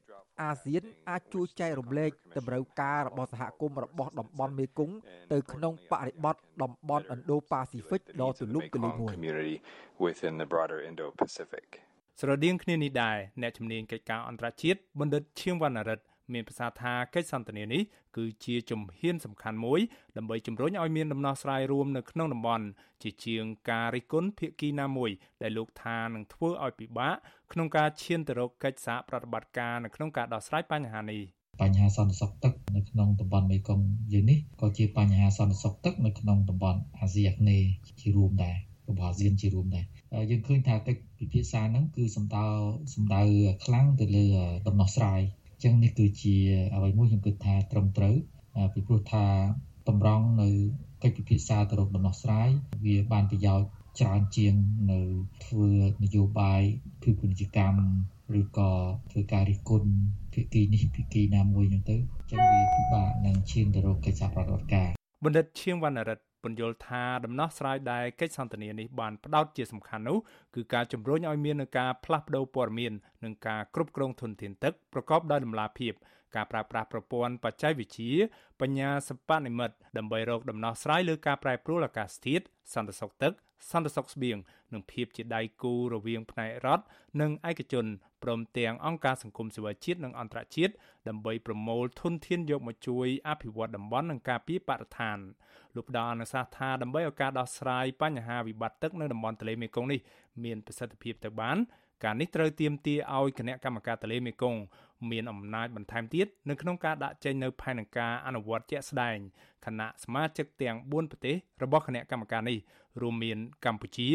[0.43, 4.95] អាស៊ានអាចជួយចែករំលែកតម្រូវការរបស់សហគមន៍របស់តំបន់មេគង្គ
[5.33, 9.51] ទៅក្នុងបរិបទតំបន់ Indo-Pacific ដ៏ទូលំទូលាយមួយ
[10.05, 11.67] within the broader Indo-Pacific
[12.21, 17.83] ស្រដៀងគ្នានេះដែរអ្នកជំនាញកិច្ចការអន្តរជាតិបណ្ឌិតឈៀងវណ្ណរិទ្ធ មានប្រសាសន៍ថាកិច្ចសន្ទនានេះ
[18.17, 19.81] គឺជាជំហានសំខាន់មួយ
[20.17, 22.65] ដើម្បីជំរុញឲ្យមានដំណោះស្រាយរួមនៅក្នុងតំបន់
[23.03, 25.11] ជាជាងការរិះគន់ភាគីណាមួយ
[25.43, 27.15] ដែលលោកថានឹងធ្វើឲ្យពិបាក
[27.53, 31.23] ក្នុងការឈានទៅរកកិច្ចសហប្រតិបត្តិការនៅក្នុងការដោះស្រាយបញ្ហានេះ
[31.63, 37.69] បញ្ហាសន្តិសុខទឹកនៅក្នុងតំបន់មេគង្គយើងនេះក៏ជាបញ្ហាសន្តិសុខទឹកនៅក្នុងតំបន់អាស៊ីអាគ្នេយ៍
[38.01, 38.57] ជារួមដែរ
[38.89, 39.85] របស់អាស៊ានជារួមដែរ
[40.31, 42.45] យើងឃើញថាកិច្ចពិភាក្សាហ្នឹងគឺសំដៅ
[42.95, 43.23] សំដៅ
[43.65, 44.25] ខ្លាំងទៅលើ
[44.67, 46.37] ដំណោះស្រាយអញ្ចឹងនេះគឺជា
[46.75, 48.15] អ្វីមួយខ្ញុំគិតថាត្រឹមត្រូវ
[48.75, 49.27] ពីព្រោះថា
[49.89, 50.49] តម្រង់នៅ
[51.03, 52.49] កិច្ចពិភាក្សាទៅរកដំណោះស្រាយ
[52.85, 53.67] វាបានប្រយោជន៍
[54.01, 54.55] ច្រើនជាង
[54.93, 55.01] នៅ
[55.45, 55.71] ធ្វើ
[56.03, 56.63] នយោបាយ
[57.05, 58.71] គឺពាណិជ្ជកម្មឬក៏
[59.11, 59.91] ធ្វើការរិះគន់
[60.33, 64.89] ភាគីនេះភាគីណាមួយហ្នឹងទៅអញ្ចឹងវាពិបាកនឹងឈានទៅរកកិច្ចសហប្រតិបត្តិការ
[65.25, 70.19] បណ្ឌិតឈៀងវណ្ណរិទ្ធ ពន្យល់ថាដំណោះស្រាយដែលកិច្ចសន្ទនានេះបានផ្ដោតជាសំខាន់នោះ
[70.55, 72.93] គឺការជំរុញឲ្យមាននឹងការផ្លាស់ប្ដូរព័ត៌មាន
[73.25, 75.93] និងការគ្រប់គ្រងធនធានទឹកប្រកបដោយតម្លាភាព
[76.37, 78.13] ការប្រើប្រាស់ប្រព័ន្ធបច្ចេកវិទ្យា
[78.61, 83.33] បញ្ញាសិប្បនិម្មិតដើម្បីរកដំណោះស្រាយលើការប្រែប្រួលអាកាសធាតុសន្តិសុខទឹក
[83.71, 84.37] សន្តិសុខស្បៀង
[84.73, 86.85] និងភាពជាដៃគូរវាងផ្នែករដ្ឋ
[87.21, 87.87] និងឯកជន
[88.23, 90.73] ព្រមទាំងអង្គការសង្គមស៊ីវិលជាតិនិងអន្តរជាតិ
[91.09, 95.19] ដើម្បីប្រមូលធនធានយកមកជួយអភិវឌ្ឍតំបន់និងការពារបរិស្ថាន
[95.75, 100.01] លោកផ្ដល់អនុសាសន៍ថាដើម្បីឲ្យការដោះស្រាយបញ្ហាវិបត្តិទឹកនៅតំបន់ទន្លេមេគង្គនេះ
[100.45, 101.57] មានប្រសិទ្ធភាពទៅបាន
[102.05, 104.61] ការនេះត្រូវទាមទារឲ្យគណៈកម្មការទន្លេមេគង្គ
[105.11, 109.17] មានអំណាចបន្ថែមទៀតនៅក្នុងការដាក់ចេញនៅផែនការអនុវត្តជាក់ស្ដែង
[109.67, 112.59] គណៈសមាជិកទាំង4ប្រទេសរបស់គណៈកម្មការនេះ
[113.03, 114.09] រួមមានកម្ពុជា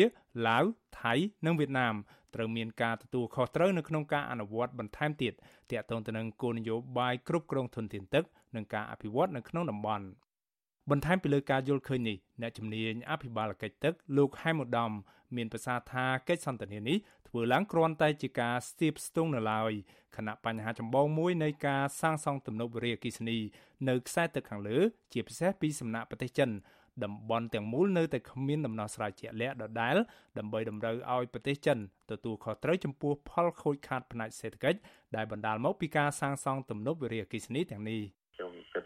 [0.48, 0.64] ឡាវ
[1.02, 1.14] ថៃ
[1.46, 1.96] និងវៀតណាម
[2.36, 5.34] ត្រូវមានការទទួលខុសត្រូវនៅក្នុងការអនុវត្តបន្ថែមទៀត
[5.72, 8.24] ទាក់ទងទៅនឹងគោលនយោបាយគ្រប់គ្រងធនធានទឹក
[8.56, 10.06] និងការអភិវឌ្ឍនៅក្នុងតំបន់
[10.92, 14.92] បន្ថែមពីលើការយល់ឃើញនេះអ្នកជំនាញអភិបាលកិច្ចទឹកលោកហែមឧត្តម
[15.36, 19.72] មានប្រសាសន៍ថាកិច្ចសន្ទនានេះធ្វើឡើងគ្រាន់តែជាការស្ទាបស្ទង់នៅឡើយ
[20.16, 23.38] ខណៈបញ្ហាចម្បងមួយនៃការសាងសង់ទំនប់វារីអគ្គិសនី
[23.90, 24.78] នៅខ្សែទឹកខាងលើ
[25.14, 26.50] ជាពិសេសពីសំណាក់ប្រទេសចិន
[27.04, 29.96] តំបន់ទាំងមូលនៅតែគ្មានដំណោះស្រាយជាក់លាក់ដដែល
[30.38, 31.78] ដើម្បីតម្រូវឲ្យប្រទេសចិន
[32.12, 34.80] ទទួលខុសត្រូវចំពោះផលខូចខាតផ្នែកសេដ្ឋកិច្ច
[35.16, 38.23] ដែលបណ្ដាលមកពីការសាងសង់ទំនប់វារីអគ្គិសនីទាំងនេះខ្ញុំគិត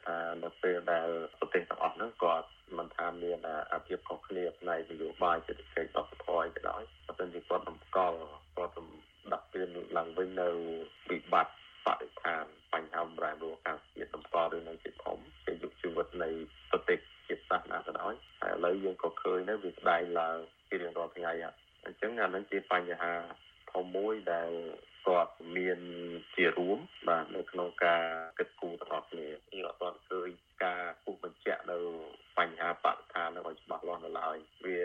[0.08, 1.08] ថានៅពេលដែល
[1.40, 2.48] ប្រទេសទាំងអស់ហ្នឹងគាត់
[2.78, 3.40] មិនថាមាន
[3.74, 8.18] អាភិបខុសគ្នាផ្នែកនយោបាយសេដ្ឋកិច្ចបព្វធម៌ក៏ដោយប៉ុន្តែជាគាត់តម្កល់
[8.58, 8.74] គាត់
[9.34, 10.50] ដាក់ពៀនឡើងវិញនៅ
[11.10, 11.56] វិបត្តិ
[11.86, 12.44] បរិស្ថាន
[12.74, 16.30] បញ្ហាប្រែប្រួលអាកាសធាតុតម្កល់រឿងនឹងជាធំជាយុគជីវិតនៃ
[16.72, 20.38] ប្រទេសជាតិសាសនាក៏ដោយហើយឥឡូវយើងក៏ឃើញដែរវាស្ដែងឡើង
[20.70, 21.32] ជារៀងរាល់ថ្ងៃ
[21.86, 23.14] អញ្ចឹងអានឹងជាបញ្ហា
[23.74, 24.52] ធំមួយដែល
[25.08, 25.80] គាត់មាន
[26.36, 28.04] ជារួមបាទនៅក្នុងការ
[28.38, 30.30] គិតគូរទាំងអស់គ្នាយើងអត់ទាន់ឃើញ
[30.64, 31.80] ការពុះបញ្ជាក់នៅ
[32.40, 34.82] បញ្ហាបរិស្ថាននៅឲ្យច្បាស់លាស់នៅឡើយវា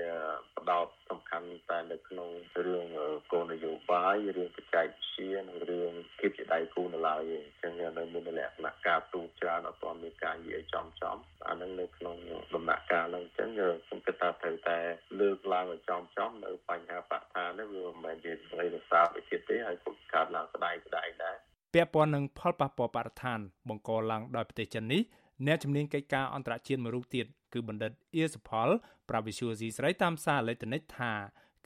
[0.57, 2.29] បដោតសំខាន់តែនៅក្នុង
[2.67, 2.87] រឿង
[3.33, 11.17] គោលនយោបាយរឿងបច្ចេកវិទ្យានិងរឿងភាពជាដៃគូនៅឡើយទេអញ្ចឹងនៅមានលក្ខណៈការទូច្រើនអត់ទាន់មានការនិយាយចំចំ
[11.49, 12.17] អានឹងនៅក្នុង
[12.55, 13.49] ដំណាក់កាលហ្នឹងអញ្ចឹង
[13.87, 14.79] ខ្ញុំគិតថាត្រូវតែ
[15.21, 21.37] លើកឡើងឲ្យចំចំនៅបញ្ហាបរិស្ថាននេះវាមិនមែនជាស្ដីរសារវិជាទេហើយគុំកើតឡើងស្ដាយស្ដាយដែរ
[21.75, 23.39] ពាក់ព័ន្ធនឹងផលប៉ះពាល់បរិស្ថាន
[23.69, 25.03] បង្កឡើងដោយប្រទេសចិននេះ
[25.47, 28.69] អ្នកជំនាញកិច្ចការអន្តរជាតិមួយរូបទៀតគឺបណ្ឌិតអៀសផល
[29.09, 31.13] ប្រាវិសុយស៊ីស្រីតាមសារអេឡិចត្រូនិកថា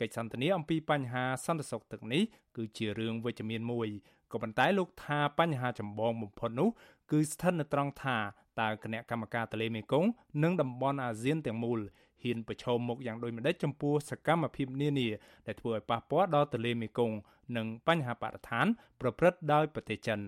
[0.01, 2.23] កិច្ចសន្ទនាអំពីបញ្ហាសន្តិសុខទឹកនេះ
[2.57, 3.89] គឺជារឿងវិជ្ជមានមួយ
[4.33, 6.69] ក៏ប៉ុន្តែលោកថាបញ្ហាចម្បងបំផុតនោះ
[7.11, 8.17] គឺស្ថិតនៅត្រង់ថា
[8.61, 10.09] តើគណៈកម្មការទន្លេមេគង្គ
[10.43, 11.81] និងតំបន់អាស៊ានទាំងមូល
[12.23, 15.09] ហ៊ានប្រឈមមុខយ៉ាងដូចម្តេចចំពោះសកម្មភាពនានា
[15.47, 17.17] ដែលធ្វើឲ្យប៉ះពាល់ដល់ទន្លេមេគង្គ
[17.57, 18.67] និងបញ្ហាបរិស្ថាន
[19.01, 20.21] ប្រព្រឹត្តដោយប្រទេសចិន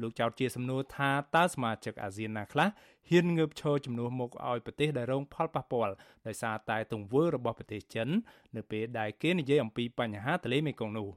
[0.00, 2.68] លោកចោទជាសំណួរថាតើសមាជិកអាស៊ានណាខ្លះ
[3.10, 5.94] ហ៊ានងើបឈរជំនួសមុខឲ្យប្រទេសដែលរងផលប៉ះពាល់
[6.26, 8.08] ដោយសារតែទង្វើរបស់ប្រទេសចិន
[8.56, 11.08] នៅពេលដែលគេនិយាយអំពីបញ្ហាទន្លេមេគង្គនោះ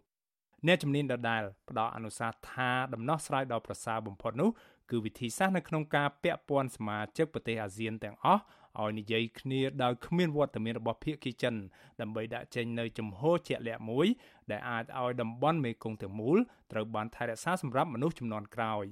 [0.67, 4.49] អ្នកជំនាញដដែលផ្ដល់អនុសាសន៍ថាដំណោះស្រាយដ៏ប្រសើរបំផុតនោះ
[4.91, 8.43] គឺវិធីសាស្ត្រនៅក្នុងការពាក់ព័ន្ធសមាជិកប្រទេសអាស៊ានទាំងអស់
[8.83, 11.55] ឲ្យនិយាយគ្នាដោយគ្មានវត្តមានរបស់ភាគីចិន
[12.01, 14.07] ដើម្បីដាក់ចេញនៅជំហរជាក់លាក់មួយ
[14.51, 16.37] ដែលអាចឲ្យតំបន់មេគង្គទាំងមូល
[16.71, 18.85] ត្រូវបានថែរក្សាសម្រាប់មនុស្សចំនួនក្រោយ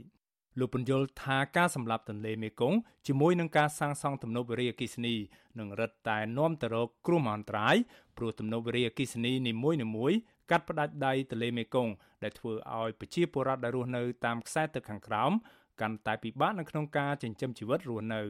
[0.59, 2.77] លោកពន្យល់ថាការសម្លាប់ទន្លេមេគង្គ
[3.07, 5.15] ជាមួយនឹងការសាងសង់ទំនប់វារីអគ្គិសនី
[5.59, 7.75] នឹងរឹតតែនាំទៅរកគ្រោះមហន្តរាយ
[8.17, 10.19] ព្រោះទំនប់វារីអគ្គិសនីនីមួយៗ
[10.51, 15.31] កាត់ផ្ដាច់ដៃទន្លេមេគង្គដែលធ្វើឲ្យប្រជាពលរដ្ឋដែលរស់នៅតាមខ្សែទឹកខាងក្រោម
[15.81, 18.21] កាន់តែពិបាកនៅក្នុងការចិញ្ចឹមជីវិតរស់នៅ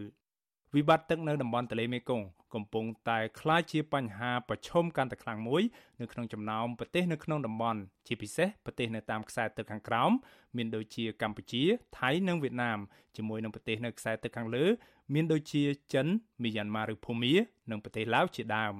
[0.75, 5.63] វិបត្តិទឹកនៅតំបន់ទន្លេមេគង្គកំពុងតែក្លាយជាបញ្ហាប្រឈមកាន់តែខ្លាំងមួយ
[6.01, 10.11] នៅក្នុងចំណោមប្រទេសនៅក្នុងតំបន់ជាពិសេសប្រទេសនៅតាមខ្សែទឹកខាងក្រោម
[10.57, 11.63] មានដូចជាកម្ពុជា
[11.97, 12.79] ថៃនិងវៀតណាម
[13.17, 14.65] ជាមួយនឹងប្រទេសនៅខ្សែទឹកខាងលើ
[15.13, 15.63] មានដូចជា
[15.93, 16.07] ចិន
[16.43, 17.33] មីយ៉ាន់ម៉ាឬភូមា
[17.71, 18.73] និងប្រទេសឡាវជាដើម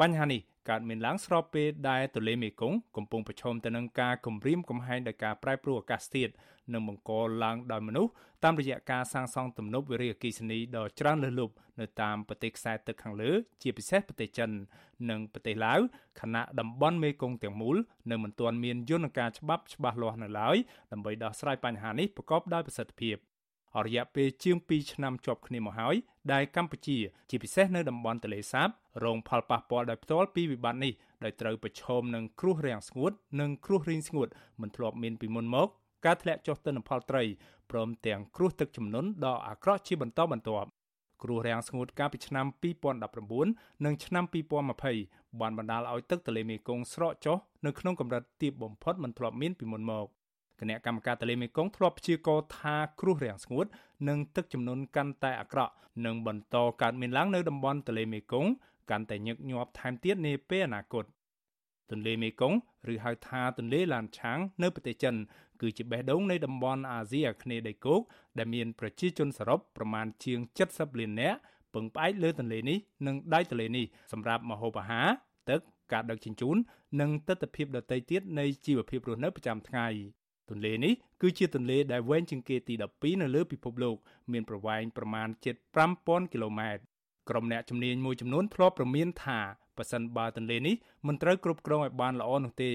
[0.00, 0.40] បញ្ហានេះ
[0.70, 6.32] កើតមានឡើងស្របពេលដែលទន្លេមេគង្គកំពុងប្រឈមទៅនឹងការគំរាមកំហែងដោយការប្រែប្រួលអាកាសធាតុ
[6.72, 7.10] និងបង្ក
[7.44, 8.10] ឡើងដោយមនុស្ស
[8.44, 13.30] តាមរយៈការសាងសង់ទំនប់វារីអគ្គិសនីដ៏ច្រើនលើសលប់នៅតាមប្រទេសខ្សែទឹកខាងលើ
[13.62, 14.50] ជាពិសេសប្រទេសចិន
[15.10, 15.80] និងប្រទេសឡាវ
[16.20, 17.76] ខណៈតំបន់មេគង្គទាំងមូល
[18.10, 20.56] នៅមិនទាន់មានយន្តការច្បាប់ច្បាស់លាស់នៅឡើយ
[20.92, 23.16] ដើម្បីដោះស្រាយបញ្ហានេះប្រកបដោយប្រសិទ្ធភាព
[23.76, 25.94] អរយៈពេលជាង2ឆ្នាំជាប់គ្នាមកហើយ
[26.32, 26.98] ដែលកម្ពុជា
[27.30, 28.68] ជាពិសេសនៅតំបន់ទន្លេសាប
[29.02, 30.92] រងផលប៉ះពាល់ដោយផ្ទាល់ពីវិបត្តិនេះ
[31.24, 34.28] ដោយត្រូវប្រឈមនឹងគ្រោះរាំងស្ងួត និងគ្រោះរីងស្ងួត
[34.60, 35.68] មិនធ្លាប់មានពីមុនមក
[36.04, 37.22] ការធ្លាក់ចុះទិន្នផលត្រី
[37.70, 40.68] ព្រមទាំងគ្រោះទឹកជំនន់ដ៏អាក្រក់ជាបន្តបន្ទាប់
[41.22, 42.46] គ្រោះរាំងស្ងួតកាលពីឆ្នាំ
[43.14, 44.24] 2019និងឆ្នាំ
[44.82, 47.36] 2020បានបណ្ដាលឲ្យទឹកទន្លេមេគង្គស្រកចុះ
[47.66, 50.06] នៅក្នុងកម្រិតទាបបំផុតមិនធ្លាប់មានពីមុនមក
[50.60, 53.66] គណៈកម្មការទន្លេមេគង្គធ្លាប់ព្យាករណ៍ថាគ្រោះរាំងស្ងួត
[54.08, 55.72] និងទឹកជំនន់កាន់តែអាក្រក់
[56.06, 58.50] នឹងបន្តកើតមានឡើងនៅតំបន់ទន្លេមេគង្គ
[58.90, 61.04] កាន់តែញឹកញាប់ថែមទៀតនាពេលអនាគត
[61.90, 62.58] ទន្លេមេគង្គ
[62.92, 65.14] ឬហៅថាទន្លេឡានឆាងនៅប្រទេសចិន
[65.60, 68.00] គឺជាបេះដូងនៃតំបន់អាស៊ីអាគ្នេយ៍ដីគោក
[68.38, 70.38] ដែលមានប្រជាជនសរុបប្រមាណជាង
[70.70, 71.38] 70លាននាក់
[71.74, 75.08] ពឹងផ្អែកលើទន្លេនេះនិងដៃទន្លេនេះសម្រាប់ម្ហូបអាហារ
[75.50, 75.60] ទឹក
[75.92, 76.56] ការដឹកជញ្ជូន
[77.00, 79.86] និងទស្សនវិជ្ជាដទៃទៀតនៃជីវភាពរស់នៅប្រចាំថ្ងៃ
[80.50, 83.96] ទន្លេនេះគឺជាទន្លេដែលវែងជាងគេទី12នៅលើពិភពលោក
[84.32, 85.54] មានប្រវែងប្រមាណជិត
[85.94, 86.93] 5000គីឡូម៉ែត្រ
[87.28, 89.40] ក្រុមអ្នកជំនាញមួយចំនួនធ្លាប់ប្រមានថា
[89.78, 90.74] ប៉ះសិនបើទន្លេនេះ
[91.06, 92.72] មិនត្រូវគ្រប់គ្រងឲ្យបានល្អនោះទេ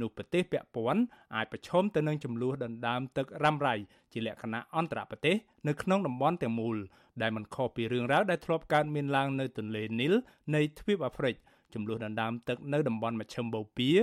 [0.00, 1.02] នោះប្រទេសពាក់ព័ន្ធ
[1.36, 3.74] អាចប្រឈមទៅនឹងចំនួនដណ្ដើមទឹករ៉ាំរ៉ៃ
[4.12, 5.36] ជាលក្ខណៈអន្តរប្រទេស
[5.68, 6.76] នៅក្នុងតំបន់ទាំងមូល
[7.22, 10.14] ដែលមិនខុសពីរឿងរ៉ាវដែលធ្លាប់កើតមានឡើងនៅទន្លេនីល
[10.54, 11.34] នៃទ្វីបអាហ្វ្រិក
[11.74, 13.94] ចំនួនដណ្ដើមទឹកនៅតំបន់មជ្ឈិមបូព៌ា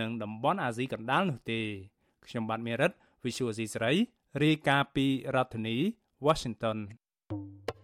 [0.00, 1.60] និងតំបន់អាស៊ីកណ្ដាលនោះទេ
[2.26, 2.92] ខ្ញុំបាទមេរិត
[3.24, 3.92] Visual C ស្រី
[4.42, 5.76] រាយការណ៍ពីរដ្ឋធានី
[6.26, 6.78] Washington
[7.30, 7.75] thank you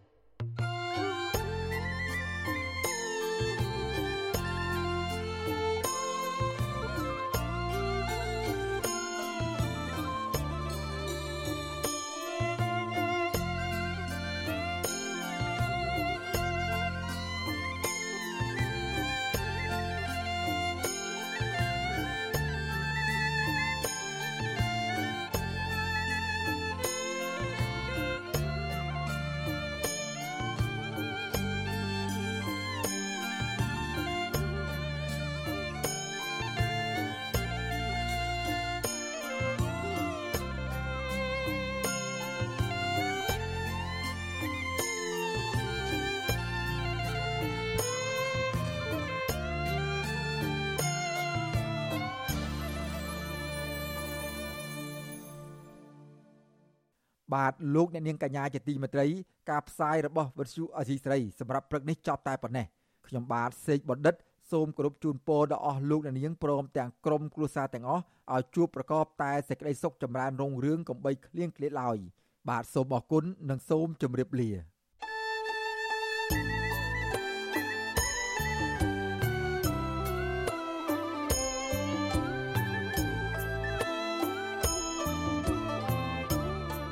[57.34, 59.06] បាទលោកអ្នកនាងកញ្ញាជាទីមេត្រី
[59.50, 62.66] ការផ្សាយរបស់វិទ្យុអសីស្រីសម្រាប់ព្រឹកនេះចប់តែប៉ុណ្ណេះ
[63.06, 64.14] ខ្ញុំបាទសេកបណ្ឌិត
[64.52, 68.02] សូមគោរពជូនពរដល់អស់លោកអ្នកនាងព្រមទាំងក្រុមគ្រួសារទាំងអស់
[68.34, 71.98] ឲ្យជួបប្រកបតែសេចក្តីសុខចម្រើនរុងរឿងកំបីគ្លៀងគ្លាតឡើយ
[72.50, 74.50] បាទសូមអរគុណនិងសូមជម្រាបលា